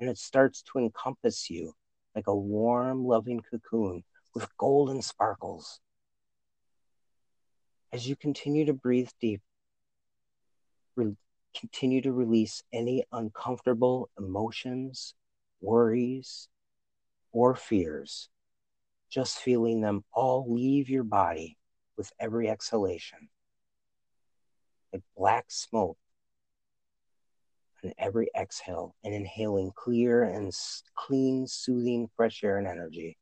And 0.00 0.08
it 0.08 0.18
starts 0.18 0.62
to 0.62 0.78
encompass 0.78 1.50
you 1.50 1.74
like 2.14 2.26
a 2.26 2.34
warm, 2.34 3.04
loving 3.04 3.40
cocoon 3.40 4.02
with 4.34 4.56
golden 4.56 5.02
sparkles. 5.02 5.80
As 7.92 8.08
you 8.08 8.16
continue 8.16 8.64
to 8.64 8.72
breathe 8.72 9.10
deep, 9.20 9.42
re- 10.96 11.16
continue 11.58 12.00
to 12.02 12.12
release 12.12 12.62
any 12.72 13.04
uncomfortable 13.12 14.08
emotions, 14.18 15.14
worries, 15.60 16.48
or 17.32 17.54
fears, 17.54 18.28
just 19.10 19.38
feeling 19.38 19.80
them 19.80 20.04
all 20.12 20.46
leave 20.48 20.88
your 20.88 21.04
body 21.04 21.58
with 21.96 22.12
every 22.18 22.48
exhalation. 22.48 23.28
Like 24.92 25.02
black 25.16 25.46
smoke 25.48 25.98
on 27.84 27.92
every 27.98 28.28
exhale 28.38 28.94
and 29.04 29.14
inhaling 29.14 29.72
clear 29.74 30.22
and 30.22 30.52
clean, 30.94 31.46
soothing, 31.46 32.08
fresh 32.16 32.42
air 32.44 32.58
and 32.58 32.66
energy. 32.66 33.16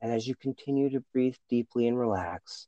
And 0.00 0.12
as 0.12 0.26
you 0.26 0.34
continue 0.34 0.90
to 0.90 1.04
breathe 1.12 1.36
deeply 1.48 1.86
and 1.86 1.98
relax, 1.98 2.66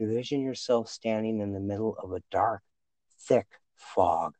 envision 0.00 0.40
yourself 0.40 0.88
standing 0.88 1.40
in 1.40 1.52
the 1.52 1.60
middle 1.60 1.96
of 2.02 2.12
a 2.12 2.22
dark, 2.30 2.62
thick 3.20 3.46
fog. 3.74 4.34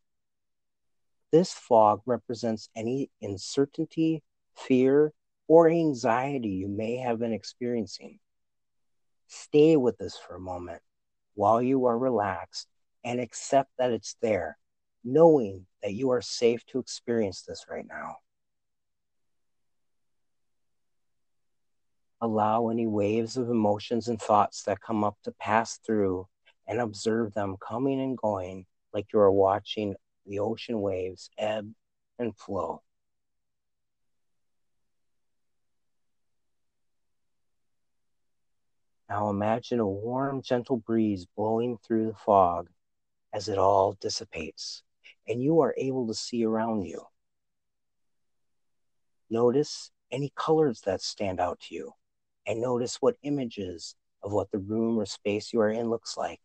This 1.30 1.52
fog 1.52 2.00
represents 2.06 2.68
any 2.74 3.10
uncertainty, 3.20 4.22
fear, 4.54 5.12
or 5.48 5.68
anxiety 5.68 6.48
you 6.48 6.68
may 6.68 6.96
have 6.96 7.18
been 7.18 7.32
experiencing. 7.32 8.18
Stay 9.26 9.76
with 9.76 9.98
this 9.98 10.16
for 10.16 10.36
a 10.36 10.40
moment 10.40 10.82
while 11.34 11.62
you 11.62 11.86
are 11.86 11.98
relaxed 11.98 12.68
and 13.04 13.20
accept 13.20 13.70
that 13.78 13.90
it's 13.90 14.16
there, 14.22 14.58
knowing 15.04 15.66
that 15.82 15.94
you 15.94 16.10
are 16.10 16.22
safe 16.22 16.64
to 16.66 16.78
experience 16.78 17.42
this 17.42 17.66
right 17.68 17.86
now. 17.88 18.16
Allow 22.20 22.68
any 22.68 22.86
waves 22.86 23.36
of 23.36 23.50
emotions 23.50 24.08
and 24.08 24.20
thoughts 24.20 24.62
that 24.64 24.80
come 24.80 25.02
up 25.02 25.16
to 25.24 25.32
pass 25.32 25.78
through 25.78 26.28
and 26.68 26.80
observe 26.80 27.34
them 27.34 27.56
coming 27.66 28.00
and 28.00 28.16
going 28.16 28.66
like 28.94 29.06
you 29.12 29.18
are 29.18 29.32
watching 29.32 29.96
the 30.26 30.38
ocean 30.38 30.80
waves 30.80 31.30
ebb 31.36 31.72
and 32.18 32.36
flow. 32.36 32.82
Now 39.12 39.28
imagine 39.28 39.78
a 39.78 39.86
warm, 39.86 40.40
gentle 40.40 40.78
breeze 40.78 41.26
blowing 41.36 41.76
through 41.76 42.06
the 42.06 42.14
fog 42.14 42.70
as 43.34 43.46
it 43.46 43.58
all 43.58 43.92
dissipates 44.00 44.84
and 45.28 45.42
you 45.42 45.60
are 45.60 45.74
able 45.76 46.06
to 46.06 46.14
see 46.14 46.46
around 46.46 46.86
you. 46.86 47.02
Notice 49.28 49.90
any 50.10 50.32
colors 50.34 50.80
that 50.86 51.02
stand 51.02 51.40
out 51.40 51.60
to 51.60 51.74
you 51.74 51.92
and 52.46 52.62
notice 52.62 53.02
what 53.02 53.16
images 53.22 53.96
of 54.22 54.32
what 54.32 54.50
the 54.50 54.58
room 54.58 54.98
or 54.98 55.04
space 55.04 55.52
you 55.52 55.60
are 55.60 55.68
in 55.68 55.90
looks 55.90 56.16
like. 56.16 56.40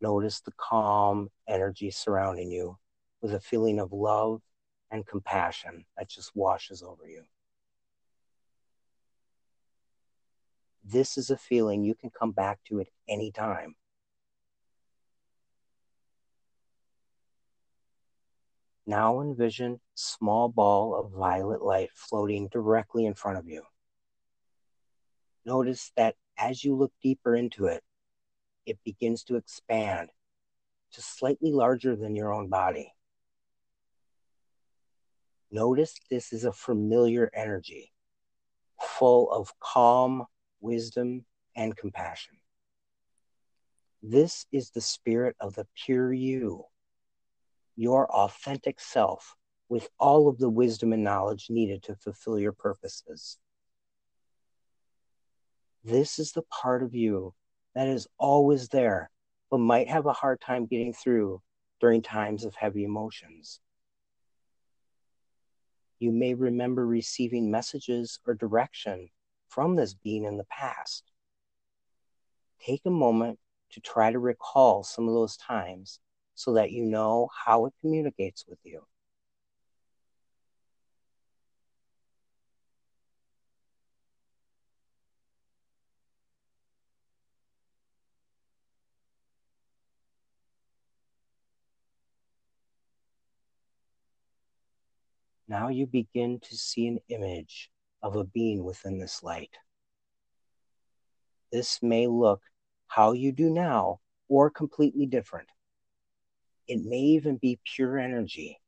Notice 0.00 0.40
the 0.40 0.52
calm 0.56 1.28
energy 1.46 1.90
surrounding 1.90 2.50
you 2.50 2.78
with 3.20 3.34
a 3.34 3.40
feeling 3.40 3.80
of 3.80 3.92
love 3.92 4.40
and 4.90 5.06
compassion 5.06 5.84
that 5.98 6.08
just 6.08 6.34
washes 6.34 6.82
over 6.82 7.06
you. 7.06 7.22
This 10.90 11.18
is 11.18 11.28
a 11.28 11.36
feeling 11.36 11.84
you 11.84 11.94
can 11.94 12.08
come 12.08 12.32
back 12.32 12.60
to 12.68 12.80
at 12.80 12.86
any 13.06 13.30
time. 13.30 13.74
Now 18.86 19.20
envision 19.20 19.80
small 19.94 20.48
ball 20.48 20.94
of 20.94 21.12
violet 21.12 21.60
light 21.60 21.90
floating 21.94 22.48
directly 22.48 23.04
in 23.04 23.12
front 23.12 23.36
of 23.36 23.46
you. 23.46 23.64
Notice 25.44 25.92
that 25.98 26.14
as 26.38 26.64
you 26.64 26.74
look 26.74 26.92
deeper 27.02 27.36
into 27.36 27.66
it, 27.66 27.82
it 28.64 28.78
begins 28.82 29.24
to 29.24 29.36
expand 29.36 30.08
to 30.92 31.02
slightly 31.02 31.52
larger 31.52 31.96
than 31.96 32.16
your 32.16 32.32
own 32.32 32.48
body. 32.48 32.94
Notice 35.50 35.94
this 36.10 36.32
is 36.32 36.44
a 36.44 36.52
familiar 36.52 37.30
energy, 37.34 37.92
full 38.80 39.30
of 39.30 39.52
calm, 39.60 40.26
wisdom, 40.60 41.24
and 41.56 41.76
compassion. 41.76 42.36
This 44.02 44.46
is 44.52 44.70
the 44.70 44.80
spirit 44.80 45.34
of 45.40 45.54
the 45.54 45.66
pure 45.84 46.12
you, 46.12 46.64
your 47.76 48.10
authentic 48.10 48.80
self, 48.80 49.34
with 49.68 49.88
all 49.98 50.28
of 50.28 50.38
the 50.38 50.48
wisdom 50.48 50.92
and 50.92 51.02
knowledge 51.02 51.46
needed 51.50 51.82
to 51.84 51.96
fulfill 51.96 52.38
your 52.38 52.52
purposes. 52.52 53.38
This 55.84 56.18
is 56.18 56.32
the 56.32 56.42
part 56.42 56.82
of 56.82 56.94
you 56.94 57.34
that 57.74 57.88
is 57.88 58.06
always 58.18 58.68
there, 58.68 59.10
but 59.50 59.58
might 59.58 59.88
have 59.88 60.06
a 60.06 60.12
hard 60.12 60.40
time 60.40 60.66
getting 60.66 60.92
through 60.92 61.42
during 61.80 62.02
times 62.02 62.44
of 62.44 62.54
heavy 62.54 62.84
emotions. 62.84 63.60
You 65.98 66.12
may 66.12 66.34
remember 66.34 66.86
receiving 66.86 67.50
messages 67.50 68.20
or 68.26 68.34
direction 68.34 69.08
from 69.48 69.76
this 69.76 69.94
being 69.94 70.24
in 70.24 70.36
the 70.36 70.44
past. 70.44 71.04
Take 72.60 72.82
a 72.86 72.90
moment 72.90 73.38
to 73.70 73.80
try 73.80 74.10
to 74.10 74.18
recall 74.18 74.82
some 74.82 75.08
of 75.08 75.14
those 75.14 75.36
times 75.36 76.00
so 76.34 76.54
that 76.54 76.70
you 76.70 76.84
know 76.84 77.28
how 77.44 77.66
it 77.66 77.72
communicates 77.80 78.44
with 78.48 78.58
you. 78.64 78.82
Now 95.48 95.68
you 95.68 95.86
begin 95.86 96.40
to 96.40 96.56
see 96.56 96.86
an 96.86 96.98
image 97.08 97.70
of 98.02 98.16
a 98.16 98.24
being 98.24 98.64
within 98.64 98.98
this 98.98 99.22
light. 99.22 99.56
This 101.52 101.78
may 101.82 102.06
look 102.06 102.42
how 102.86 103.12
you 103.12 103.32
do 103.32 103.50
now 103.50 104.00
or 104.28 104.50
completely 104.50 105.06
different. 105.06 105.48
It 106.66 106.84
may 106.84 106.98
even 106.98 107.36
be 107.36 107.58
pure 107.64 107.98
energy. 107.98 108.60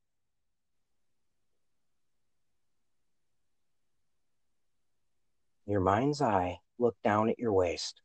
Your 5.66 5.80
mind's 5.80 6.22
eye, 6.22 6.58
look 6.78 6.96
down 7.04 7.28
at 7.28 7.38
your 7.38 7.52
waist, 7.52 8.00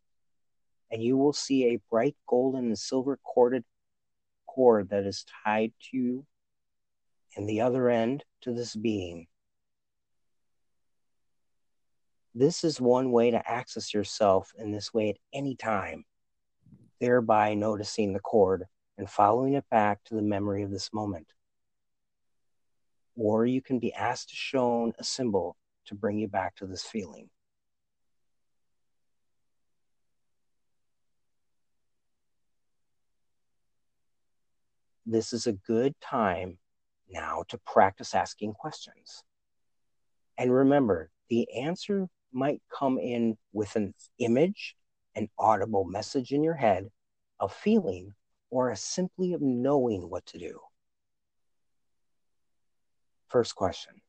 and 0.92 1.02
you 1.02 1.18
will 1.18 1.34
see 1.34 1.66
a 1.66 1.82
bright 1.90 2.16
golden 2.28 2.66
and 2.66 2.78
silver 2.78 3.18
corded 3.24 3.64
cord 4.46 4.90
that 4.90 5.06
is 5.06 5.26
tied 5.44 5.74
to 5.82 5.98
you 5.98 6.26
and 7.36 7.50
the 7.50 7.62
other 7.62 7.90
end 7.90 8.24
to 8.42 8.54
this 8.54 8.76
being. 8.76 9.28
This 12.38 12.66
is 12.66 12.82
one 12.82 13.14
way 13.14 13.32
to 13.32 13.50
access 13.50 13.94
yourself 13.94 14.52
in 14.58 14.74
this 14.74 14.94
way 14.94 15.10
at 15.12 15.18
any 15.34 15.56
time, 15.56 16.04
thereby 17.00 17.54
noticing 17.54 18.12
the 18.12 18.20
cord 18.20 18.66
and 18.98 19.10
following 19.10 19.54
it 19.54 19.64
back 19.72 20.04
to 20.04 20.16
the 20.16 20.22
memory 20.22 20.62
of 20.62 20.70
this 20.70 20.92
moment. 20.94 21.28
Or 23.16 23.46
you 23.46 23.62
can 23.62 23.80
be 23.80 23.94
asked 23.94 24.30
to 24.30 24.36
show 24.36 24.92
a 25.00 25.04
symbol 25.06 25.56
to 25.86 25.96
bring 25.96 26.18
you 26.18 26.28
back 26.28 26.58
to 26.58 26.66
this 26.66 26.84
feeling. 26.84 27.30
This 35.06 35.32
is 35.32 35.48
a 35.48 35.54
good 35.54 35.96
time 36.02 36.58
now 37.10 37.44
to 37.48 37.58
practice 37.60 38.14
asking 38.14 38.56
questions. 38.56 39.24
And 40.38 40.54
remember, 40.54 41.12
the 41.30 41.48
answer 41.58 42.10
might 42.36 42.62
come 42.70 43.00
in 43.00 43.38
with 43.54 43.76
an 43.78 43.94
image, 44.20 44.76
an 45.16 45.30
audible 45.40 45.86
message 45.86 46.32
in 46.32 46.44
your 46.44 46.54
head, 46.54 46.90
a 47.40 47.48
feeling, 47.48 48.14
or 48.50 48.70
a 48.70 48.76
simply 48.76 49.34
of 49.34 49.42
knowing 49.42 50.10
what 50.10 50.26
to 50.28 50.38
do. 50.38 50.60
First 53.30 53.56
question 53.56 54.02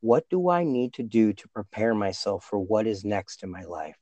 What 0.00 0.28
do 0.28 0.50
I 0.50 0.64
need 0.64 0.94
to 0.94 1.02
do 1.02 1.32
to 1.32 1.48
prepare 1.48 1.94
myself 1.94 2.44
for 2.44 2.58
what 2.58 2.86
is 2.86 3.04
next 3.04 3.42
in 3.44 3.50
my 3.50 3.62
life? 3.62 3.99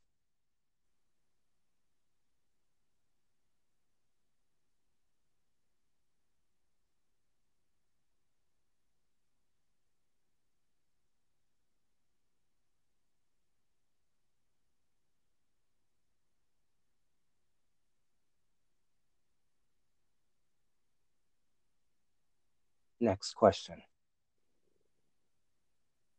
Next 23.08 23.32
question. 23.32 23.80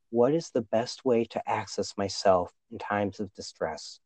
What 0.09 0.33
is 0.33 0.49
the 0.49 0.63
best 0.63 1.05
way 1.05 1.23
to 1.25 1.47
access 1.47 1.95
myself 1.95 2.51
in 2.71 2.79
times 2.79 3.19
of 3.19 3.31
distress? 3.35 3.99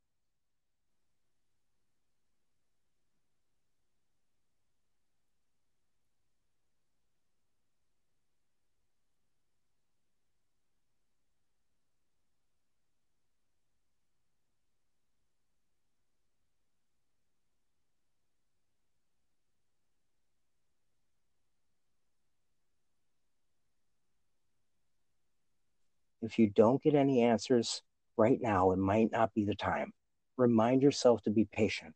If 26.23 26.39
you 26.39 26.47
don't 26.47 26.81
get 26.81 26.95
any 26.95 27.21
answers 27.21 27.81
right 28.15 28.39
now, 28.41 28.71
it 28.71 28.77
might 28.77 29.11
not 29.11 29.33
be 29.33 29.43
the 29.43 29.55
time. 29.55 29.91
Remind 30.37 30.81
yourself 30.81 31.21
to 31.23 31.29
be 31.29 31.43
patient. 31.43 31.95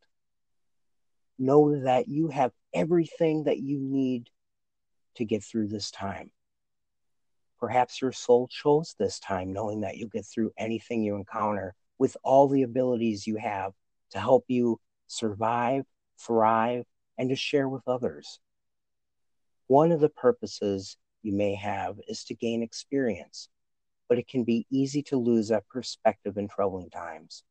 Know 1.38 1.80
that 1.82 2.08
you 2.08 2.28
have 2.28 2.52
everything 2.74 3.44
that 3.44 3.58
you 3.58 3.78
need 3.78 4.28
to 5.14 5.24
get 5.24 5.42
through 5.42 5.68
this 5.68 5.90
time. 5.90 6.30
Perhaps 7.58 8.02
your 8.02 8.12
soul 8.12 8.48
chose 8.48 8.94
this 8.98 9.18
time 9.18 9.54
knowing 9.54 9.80
that 9.80 9.96
you'll 9.96 10.10
get 10.10 10.26
through 10.26 10.52
anything 10.58 11.02
you 11.02 11.16
encounter 11.16 11.74
with 11.98 12.14
all 12.22 12.48
the 12.48 12.64
abilities 12.64 13.26
you 13.26 13.36
have 13.36 13.72
to 14.10 14.20
help 14.20 14.44
you 14.48 14.78
survive, 15.06 15.84
thrive, 16.20 16.84
and 17.16 17.30
to 17.30 17.36
share 17.36 17.68
with 17.68 17.88
others. 17.88 18.40
One 19.68 19.90
of 19.90 20.00
the 20.00 20.10
purposes 20.10 20.98
you 21.22 21.32
may 21.32 21.54
have 21.54 21.98
is 22.08 22.24
to 22.24 22.34
gain 22.34 22.62
experience 22.62 23.48
but 24.08 24.18
it 24.18 24.26
can 24.28 24.44
be 24.44 24.66
easy 24.70 25.02
to 25.02 25.16
lose 25.16 25.48
that 25.48 25.68
perspective 25.68 26.36
in 26.36 26.48
troubling 26.48 26.90
times. 26.90 27.44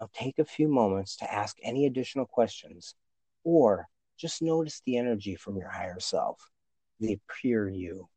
Now, 0.00 0.10
take 0.12 0.38
a 0.38 0.44
few 0.44 0.68
moments 0.68 1.16
to 1.18 1.32
ask 1.32 1.56
any 1.62 1.86
additional 1.86 2.26
questions 2.26 2.94
or 3.44 3.88
just 4.18 4.42
notice 4.42 4.82
the 4.84 4.96
energy 4.96 5.36
from 5.36 5.56
your 5.56 5.68
higher 5.68 6.00
self, 6.00 6.50
the 6.98 7.18
pure 7.40 7.68
you. 7.68 8.08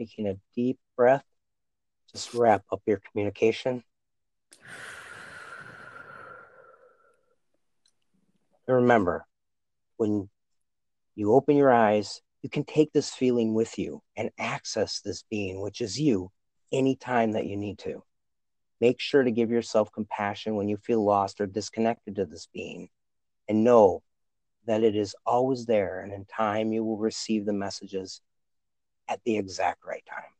Taking 0.00 0.26
a 0.26 0.36
deep 0.54 0.78
breath. 0.96 1.24
Just 2.10 2.32
wrap 2.32 2.64
up 2.72 2.80
your 2.86 3.00
communication. 3.10 3.84
And 8.66 8.76
remember, 8.76 9.26
when 9.98 10.30
you 11.14 11.34
open 11.34 11.56
your 11.56 11.70
eyes, 11.70 12.22
you 12.40 12.48
can 12.48 12.64
take 12.64 12.92
this 12.92 13.10
feeling 13.10 13.52
with 13.52 13.78
you 13.78 14.00
and 14.16 14.30
access 14.38 15.00
this 15.00 15.22
being, 15.28 15.60
which 15.60 15.82
is 15.82 16.00
you, 16.00 16.30
anytime 16.72 17.32
that 17.32 17.46
you 17.46 17.56
need 17.58 17.78
to. 17.80 18.02
Make 18.80 19.00
sure 19.00 19.22
to 19.22 19.30
give 19.30 19.50
yourself 19.50 19.92
compassion 19.92 20.56
when 20.56 20.68
you 20.68 20.78
feel 20.78 21.04
lost 21.04 21.42
or 21.42 21.46
disconnected 21.46 22.16
to 22.16 22.24
this 22.24 22.48
being, 22.54 22.88
and 23.48 23.62
know 23.62 24.02
that 24.66 24.82
it 24.82 24.96
is 24.96 25.14
always 25.26 25.66
there, 25.66 26.00
and 26.00 26.12
in 26.12 26.24
time 26.24 26.72
you 26.72 26.82
will 26.82 26.96
receive 26.96 27.44
the 27.44 27.52
messages 27.52 28.22
at 29.10 29.20
the 29.24 29.36
exact 29.36 29.84
right 29.84 30.04
time. 30.08 30.32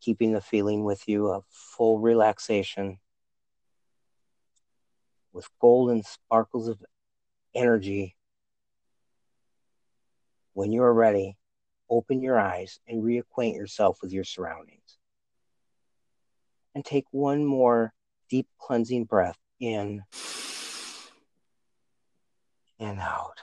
Keeping 0.00 0.32
the 0.32 0.40
feeling 0.40 0.84
with 0.84 1.06
you 1.06 1.28
of 1.28 1.44
full 1.50 1.98
relaxation 1.98 2.98
with 5.32 5.48
golden 5.60 6.02
sparkles 6.02 6.66
of 6.66 6.82
energy. 7.54 8.16
When 10.54 10.72
you 10.72 10.82
are 10.82 10.94
ready, 10.94 11.36
open 11.90 12.22
your 12.22 12.40
eyes 12.40 12.80
and 12.88 13.04
reacquaint 13.04 13.54
yourself 13.54 13.98
with 14.00 14.12
your 14.12 14.24
surroundings. 14.24 14.96
And 16.74 16.84
take 16.84 17.04
one 17.10 17.44
more 17.44 17.92
deep 18.30 18.48
cleansing 18.58 19.04
breath 19.04 19.38
in 19.60 20.02
and 22.78 23.00
out 23.00 23.40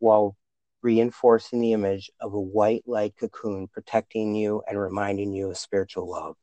while 0.00 0.36
reinforcing 0.82 1.60
the 1.60 1.72
image 1.72 2.10
of 2.20 2.34
a 2.34 2.40
white 2.40 2.82
light 2.86 3.14
cocoon 3.18 3.68
protecting 3.68 4.34
you 4.34 4.62
and 4.68 4.78
reminding 4.78 5.32
you 5.32 5.50
of 5.50 5.56
spiritual 5.56 6.10
love. 6.10 6.36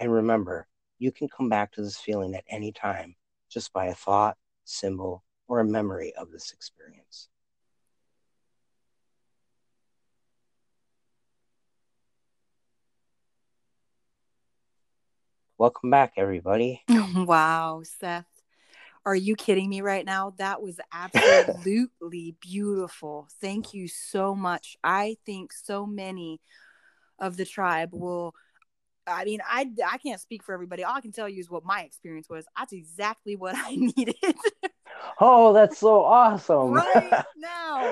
And 0.00 0.12
remember, 0.12 0.66
you 0.98 1.12
can 1.12 1.28
come 1.28 1.48
back 1.48 1.72
to 1.72 1.82
this 1.82 1.98
feeling 1.98 2.34
at 2.34 2.44
any 2.48 2.72
time 2.72 3.14
just 3.50 3.72
by 3.72 3.86
a 3.86 3.94
thought, 3.94 4.36
symbol, 4.64 5.22
or 5.46 5.60
a 5.60 5.64
memory 5.64 6.12
of 6.18 6.32
this 6.32 6.52
experience. 6.52 7.28
Welcome 15.58 15.90
back, 15.90 16.14
everybody. 16.16 16.82
Wow, 17.16 17.82
Seth. 17.82 18.35
Are 19.06 19.14
you 19.14 19.36
kidding 19.36 19.70
me 19.70 19.80
right 19.80 20.04
now? 20.04 20.34
That 20.38 20.60
was 20.60 20.80
absolutely 20.92 22.36
beautiful. 22.40 23.28
Thank 23.40 23.72
you 23.72 23.86
so 23.88 24.34
much. 24.34 24.76
I 24.82 25.16
think 25.24 25.52
so 25.52 25.86
many 25.86 26.40
of 27.18 27.36
the 27.36 27.46
tribe 27.46 27.90
will 27.92 28.34
I 29.08 29.24
mean, 29.24 29.40
I, 29.48 29.70
I 29.88 29.98
can't 29.98 30.20
speak 30.20 30.42
for 30.42 30.52
everybody. 30.52 30.82
All 30.82 30.96
I 30.96 31.00
can 31.00 31.12
tell 31.12 31.28
you 31.28 31.38
is 31.38 31.48
what 31.48 31.64
my 31.64 31.82
experience 31.82 32.28
was. 32.28 32.44
That's 32.58 32.72
exactly 32.72 33.36
what 33.36 33.54
I 33.56 33.76
needed. 33.96 34.16
oh, 35.20 35.52
that's 35.52 35.78
so 35.78 36.02
awesome. 36.02 36.72
right 36.72 37.24
now. 37.36 37.90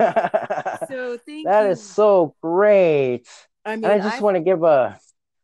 So 0.88 1.16
thank 1.24 1.46
That 1.46 1.66
you. 1.66 1.70
is 1.70 1.83
so 1.83 2.35
great. 2.42 3.29
I 3.64 3.77
mean, 3.77 3.85
and 3.85 4.03
I 4.03 4.11
just 4.11 4.20
want 4.20 4.37
to 4.37 4.42
give 4.42 4.64
a 4.64 4.98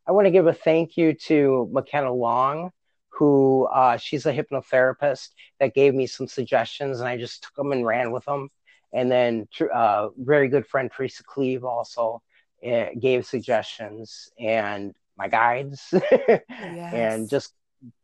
I 0.08 0.12
want 0.12 0.26
to 0.26 0.32
give 0.32 0.48
a 0.48 0.52
thank 0.52 0.96
you 0.96 1.14
to 1.26 1.68
McKenna 1.72 2.12
Long, 2.12 2.72
who 3.20 3.66
uh, 3.66 3.98
she's 3.98 4.24
a 4.24 4.32
hypnotherapist 4.32 5.28
that 5.58 5.74
gave 5.74 5.94
me 5.94 6.06
some 6.06 6.26
suggestions, 6.26 7.00
and 7.00 7.08
I 7.08 7.18
just 7.18 7.42
took 7.42 7.54
them 7.54 7.70
and 7.70 7.84
ran 7.84 8.12
with 8.12 8.24
them. 8.24 8.48
And 8.94 9.12
then, 9.12 9.46
uh, 9.72 10.08
very 10.16 10.48
good 10.48 10.66
friend 10.66 10.90
Teresa 10.90 11.22
Cleve 11.22 11.62
also 11.62 12.22
uh, 12.66 12.86
gave 12.98 13.26
suggestions 13.26 14.30
and 14.38 14.94
my 15.18 15.28
guides, 15.28 15.92
Yes. 16.10 16.94
and 16.94 17.28
just 17.28 17.52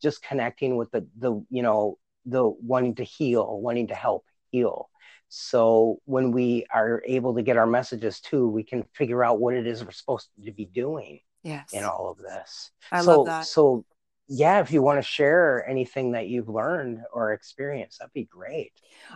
just 0.02 0.22
connecting 0.22 0.76
with 0.76 0.90
the 0.90 1.06
the 1.16 1.42
you 1.48 1.62
know 1.62 1.96
the 2.26 2.46
wanting 2.46 2.96
to 2.96 3.04
heal, 3.04 3.58
wanting 3.58 3.86
to 3.86 3.94
help 3.94 4.26
heal. 4.50 4.90
So 5.28 5.98
when 6.04 6.30
we 6.30 6.66
are 6.70 7.02
able 7.06 7.34
to 7.36 7.42
get 7.42 7.56
our 7.56 7.66
messages 7.66 8.20
too, 8.20 8.46
we 8.48 8.64
can 8.64 8.84
figure 8.92 9.24
out 9.24 9.40
what 9.40 9.54
it 9.54 9.66
is 9.66 9.82
we're 9.82 9.92
supposed 9.92 10.28
to 10.44 10.52
be 10.52 10.66
doing 10.66 11.20
yes. 11.42 11.72
in 11.72 11.84
all 11.84 12.10
of 12.10 12.18
this. 12.18 12.70
I 12.92 13.00
so, 13.00 13.16
love 13.16 13.26
that. 13.26 13.46
So, 13.46 13.84
yeah, 14.28 14.60
if 14.60 14.72
you 14.72 14.82
want 14.82 14.98
to 14.98 15.02
share 15.02 15.68
anything 15.68 16.12
that 16.12 16.26
you've 16.28 16.48
learned 16.48 17.00
or 17.12 17.32
experienced, 17.32 17.98
that'd 17.98 18.12
be 18.12 18.24
great. 18.24 18.72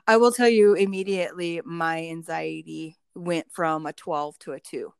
I 0.07 0.17
will 0.17 0.33
tell 0.33 0.49
you 0.49 0.75
immediately 0.75 1.61
my 1.65 2.07
anxiety 2.07 2.97
went 3.15 3.51
from 3.51 3.87
a 3.87 3.93
12 3.93 4.39
to 4.41 4.53
a 4.53 4.61
2. 4.61 4.93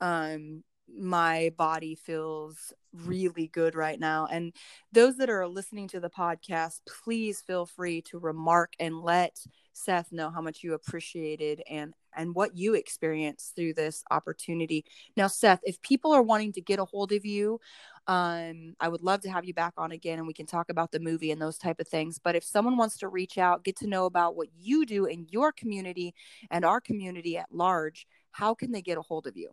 Um 0.00 0.64
my 0.94 1.50
body 1.56 1.94
feels 1.94 2.72
really 2.92 3.48
good 3.48 3.74
right 3.74 3.98
now 3.98 4.26
and 4.30 4.52
those 4.92 5.16
that 5.16 5.30
are 5.30 5.48
listening 5.48 5.88
to 5.88 6.00
the 6.00 6.10
podcast 6.10 6.80
please 6.86 7.40
feel 7.40 7.64
free 7.64 8.02
to 8.02 8.18
remark 8.18 8.74
and 8.78 9.00
let 9.00 9.38
Seth 9.72 10.12
know 10.12 10.30
how 10.30 10.40
much 10.40 10.62
you 10.62 10.74
appreciated 10.74 11.62
and 11.68 11.94
and 12.14 12.34
what 12.34 12.56
you 12.56 12.74
experienced 12.74 13.56
through 13.56 13.74
this 13.74 14.04
opportunity. 14.10 14.84
Now 15.16 15.28
Seth, 15.28 15.60
if 15.64 15.80
people 15.82 16.12
are 16.12 16.22
wanting 16.22 16.52
to 16.52 16.60
get 16.60 16.78
a 16.78 16.84
hold 16.84 17.12
of 17.12 17.24
you, 17.24 17.60
um 18.06 18.74
I 18.80 18.88
would 18.88 19.02
love 19.02 19.22
to 19.22 19.30
have 19.30 19.44
you 19.44 19.54
back 19.54 19.74
on 19.76 19.92
again 19.92 20.18
and 20.18 20.26
we 20.26 20.34
can 20.34 20.46
talk 20.46 20.68
about 20.68 20.92
the 20.92 21.00
movie 21.00 21.30
and 21.30 21.40
those 21.40 21.58
type 21.58 21.80
of 21.80 21.88
things. 21.88 22.18
But 22.18 22.36
if 22.36 22.44
someone 22.44 22.76
wants 22.76 22.98
to 22.98 23.08
reach 23.08 23.38
out, 23.38 23.64
get 23.64 23.76
to 23.76 23.86
know 23.86 24.06
about 24.06 24.36
what 24.36 24.48
you 24.58 24.84
do 24.84 25.06
in 25.06 25.26
your 25.30 25.52
community 25.52 26.14
and 26.50 26.64
our 26.64 26.80
community 26.80 27.38
at 27.38 27.52
large, 27.52 28.06
how 28.30 28.54
can 28.54 28.72
they 28.72 28.82
get 28.82 28.98
a 28.98 29.02
hold 29.02 29.26
of 29.26 29.36
you? 29.36 29.50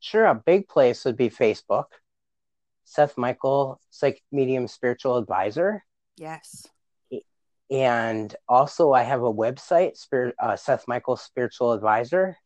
Sure, 0.00 0.26
a 0.26 0.34
big 0.34 0.68
place 0.68 1.04
would 1.04 1.16
be 1.16 1.30
Facebook. 1.30 1.86
Seth 2.84 3.18
Michael, 3.18 3.80
Psychic 3.90 4.22
Medium 4.32 4.66
Spiritual 4.66 5.18
Advisor. 5.18 5.84
Yes. 6.16 6.66
And 7.70 8.34
also, 8.48 8.92
I 8.92 9.02
have 9.02 9.22
a 9.22 9.32
website, 9.32 9.96
Spirit, 9.96 10.34
uh, 10.38 10.56
Seth 10.56 10.84
Michael 10.88 11.16
Spiritual 11.16 11.72
Advisor. 11.72 12.36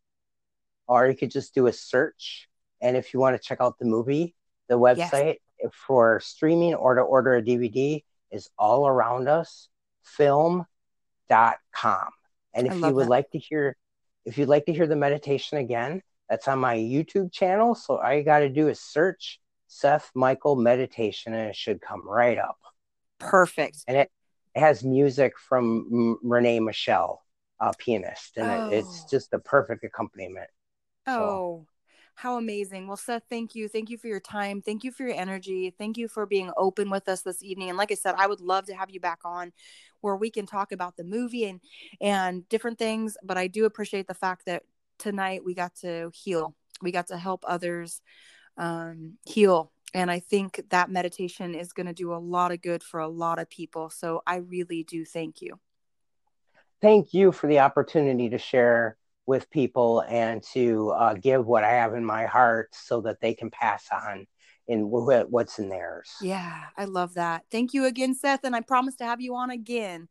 Or 0.88 1.06
you 1.06 1.16
could 1.16 1.30
just 1.30 1.54
do 1.54 1.68
a 1.68 1.72
search. 1.72 2.48
And 2.80 2.96
if 2.96 3.14
you 3.14 3.20
want 3.20 3.40
to 3.40 3.42
check 3.42 3.61
out 3.61 3.78
the 3.78 3.85
movie, 3.85 4.35
the 4.68 4.78
website 4.78 5.37
for 5.72 6.20
streaming 6.20 6.74
or 6.74 6.94
to 6.96 7.02
order 7.02 7.37
a 7.37 7.42
DVD 7.42 8.02
is 8.30 8.48
all 8.58 8.88
around 8.88 9.28
us 9.28 9.68
film.com. 10.02 10.66
And 12.54 12.66
if 12.66 12.74
you 12.74 12.92
would 12.92 13.06
that. 13.06 13.11
like 13.11 13.30
to 13.30 13.38
hear, 13.38 13.76
if 14.24 14.38
you'd 14.38 14.48
like 14.48 14.66
to 14.66 14.72
hear 14.72 14.87
the 14.87 14.96
meditation 14.96 15.58
again, 15.58 16.02
that's 16.28 16.48
on 16.48 16.58
my 16.58 16.76
YouTube 16.76 17.32
channel. 17.32 17.74
So 17.74 17.98
all 17.98 18.12
you 18.12 18.24
got 18.24 18.40
to 18.40 18.48
do 18.48 18.68
is 18.68 18.80
search 18.80 19.40
Seth 19.68 20.11
Michael 20.14 20.56
Meditation 20.56 21.35
and 21.35 21.48
it 21.48 21.56
should 21.56 21.80
come 21.80 22.06
right 22.06 22.38
up. 22.38 22.58
Perfect. 23.18 23.78
And 23.87 23.96
it 23.96 24.11
has 24.54 24.84
music 24.84 25.38
from 25.38 25.88
M- 25.92 26.18
Renee 26.22 26.60
Michelle, 26.60 27.22
a 27.60 27.72
pianist, 27.76 28.36
and 28.36 28.72
it, 28.72 28.78
it's 28.78 29.02
Oh. 29.04 29.06
just 29.10 29.30
the 29.30 29.38
perfect 29.38 29.84
accompaniment. 29.84 30.50
So- 31.06 31.12
Oh, 31.24 31.66
how 32.14 32.36
amazing. 32.36 32.86
Well, 32.86 32.96
Seth, 32.98 33.24
thank 33.30 33.54
you. 33.54 33.68
Thank 33.68 33.88
you 33.88 33.96
for 33.96 34.06
your 34.06 34.20
time. 34.20 34.60
Thank 34.60 34.84
you 34.84 34.92
for 34.92 35.02
your 35.04 35.14
energy. 35.16 35.74
Thank 35.76 35.96
you 35.96 36.08
for 36.08 36.26
being 36.26 36.52
open 36.56 36.90
with 36.90 37.08
us 37.08 37.22
this 37.22 37.42
evening. 37.42 37.70
And 37.70 37.78
like 37.78 37.90
I 37.90 37.94
said, 37.94 38.14
I 38.18 38.26
would 38.26 38.40
love 38.42 38.66
to 38.66 38.74
have 38.74 38.90
you 38.90 39.00
back 39.00 39.20
on 39.24 39.52
where 40.02 40.14
we 40.16 40.30
can 40.30 40.44
talk 40.44 40.72
about 40.72 40.96
the 40.96 41.04
movie 41.04 41.46
and 41.46 41.60
and 42.00 42.46
different 42.50 42.78
things, 42.78 43.16
but 43.22 43.38
I 43.38 43.46
do 43.46 43.64
appreciate 43.64 44.06
the 44.06 44.14
fact 44.14 44.44
that 44.44 44.62
tonight 44.98 45.42
we 45.44 45.54
got 45.54 45.74
to 45.76 46.10
heal. 46.14 46.54
We 46.82 46.92
got 46.92 47.06
to 47.08 47.16
help 47.16 47.44
others 47.46 48.00
um 48.58 49.16
heal. 49.24 49.72
And 49.94 50.11
I 50.11 50.20
think 50.20 50.62
that 50.70 50.90
meditation 50.90 51.55
is 51.55 51.72
going 51.72 51.87
to 51.87 51.92
do 51.92 52.12
a 52.12 52.16
lot 52.16 52.52
of 52.52 52.62
good 52.62 52.83
for 52.83 53.00
a 53.00 53.09
lot 53.09 53.38
of 53.38 53.50
people. 53.50 53.90
So 53.90 54.22
I 54.26 54.37
really 54.37 54.85
do 54.85 55.05
thank 55.05 55.42
you. 55.42 55.59
Thank 56.81 57.14
you 57.14 57.31
for 57.31 57.46
the 57.46 57.61
opportunity 57.61 58.28
to 58.31 58.38
share 58.38 58.96
with 59.27 59.50
people 59.50 60.00
and 60.08 60.42
to 60.52 60.90
uh, 60.90 61.14
give 61.14 61.46
what 61.46 61.62
I 61.62 61.71
have 61.71 61.94
in 61.94 62.04
my 62.04 62.27
heart 62.27 62.75
so 62.75 63.02
that 63.02 63.21
they 63.21 63.35
can 63.35 63.50
pass 63.50 63.85
on 63.92 64.27
in 64.66 64.83
wh- 64.83 65.31
what's 65.31 65.58
in 65.58 65.69
theirs. 65.69 66.10
Yeah, 66.21 66.64
I 66.77 66.87
love 66.87 67.14
that. 67.14 67.44
Thank 67.50 67.73
you 67.75 67.85
again, 67.85 68.14
Seth. 68.14 68.44
And 68.44 68.56
I 68.56 68.60
promise 68.60 68.96
to 68.96 69.04
have 69.04 69.21
you 69.21 69.37
on 69.37 69.50
again. 69.50 70.08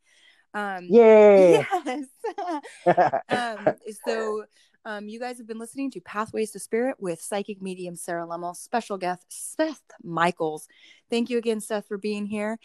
Um, 0.54 0.88
Yay! 0.90 1.66
Yes. 1.86 2.06
um, 3.30 3.76
so, 4.06 4.46
um, 4.86 5.08
you 5.08 5.20
guys 5.20 5.38
have 5.38 5.48
been 5.48 5.60
listening 5.60 5.92
to 5.92 6.02
Pathways 6.02 6.52
to 6.52 6.60
Spirit 6.60 6.96
with 7.00 7.22
psychic 7.22 7.62
medium 7.62 7.96
Sarah 7.96 8.26
Lemmel, 8.26 8.56
special 8.56 8.98
guest 8.98 9.26
Seth 9.30 9.84
Michaels. 10.04 10.68
Thank 11.10 11.30
you 11.30 11.38
again, 11.38 11.62
Seth, 11.62 11.88
for 11.88 11.98
being 11.98 12.26
here. 12.26 12.58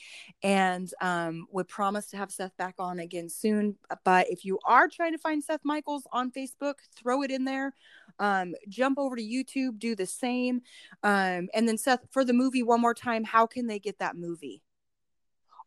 And 0.43 0.91
um, 1.01 1.47
we 1.53 1.63
promise 1.65 2.07
to 2.09 2.17
have 2.17 2.31
Seth 2.31 2.57
back 2.57 2.77
on 2.79 3.01
again 3.01 3.29
soon. 3.29 3.77
But 4.05 4.29
if 4.31 4.45
you 4.45 4.59
are 4.65 4.89
trying 4.89 5.13
to 5.13 5.19
find 5.19 5.45
Seth 5.45 5.61
Michaels 5.65 6.07
on 6.13 6.31
Facebook, 6.31 6.75
throw 6.97 7.23
it 7.23 7.31
in 7.31 7.45
there. 7.45 7.75
Um, 8.19 8.55
jump 8.69 8.99
over 8.99 9.17
to 9.17 9.23
YouTube, 9.23 9.79
do 9.79 9.95
the 9.95 10.07
same. 10.07 10.63
Um, 11.03 11.49
and 11.53 11.69
then, 11.69 11.77
Seth, 11.77 12.01
for 12.11 12.25
the 12.25 12.33
movie, 12.33 12.63
one 12.63 12.81
more 12.81 12.95
time, 12.95 13.25
how 13.25 13.47
can 13.47 13.67
they 13.67 13.79
get 13.79 13.99
that 13.99 14.17
movie? 14.17 14.63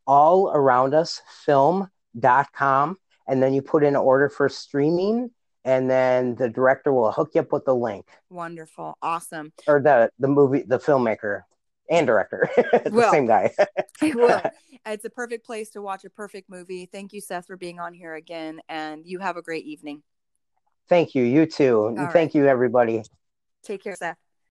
All 0.06 0.50
around 0.50 0.94
us 0.94 1.22
film.com. 1.44 2.96
And 3.28 3.40
then 3.40 3.54
you 3.54 3.62
put 3.62 3.84
in 3.84 3.90
an 3.90 4.00
order 4.00 4.28
for 4.28 4.48
streaming, 4.48 5.30
and 5.64 5.90
then 5.90 6.34
the 6.36 6.48
director 6.48 6.92
will 6.92 7.12
hook 7.12 7.30
you 7.34 7.40
up 7.40 7.52
with 7.52 7.64
the 7.64 7.74
link 7.74 8.06
Wonderful. 8.30 8.96
Awesome. 9.02 9.52
or 9.66 9.80
the, 9.80 10.10
the 10.18 10.28
movie, 10.28 10.62
the 10.62 10.78
filmmaker. 10.78 11.42
and 11.90 12.06
director. 12.06 12.48
the 12.56 12.90
well, 12.92 13.10
same 13.10 13.26
guy. 13.26 13.52
well, 14.14 14.42
it's 14.86 15.04
a 15.04 15.10
perfect 15.10 15.44
place 15.44 15.70
to 15.70 15.82
watch 15.82 16.04
a 16.04 16.10
perfect 16.10 16.48
movie. 16.48 16.86
Thank 16.86 17.12
you, 17.12 17.20
Seth, 17.20 17.46
for 17.46 17.56
being 17.56 17.80
on 17.80 17.92
here 17.92 18.14
again, 18.14 18.60
and 18.68 19.04
you 19.04 19.18
have 19.18 19.36
a 19.36 19.42
great 19.42 19.64
evening. 19.64 20.02
Thank 20.88 21.14
you. 21.14 21.22
You 21.24 21.46
too. 21.46 21.78
All 21.78 21.94
Thank 21.96 22.14
right. 22.14 22.34
you, 22.34 22.46
everybody. 22.46 23.02
Take 23.62 23.82
care, 23.82 23.96
Seth. 23.96 24.16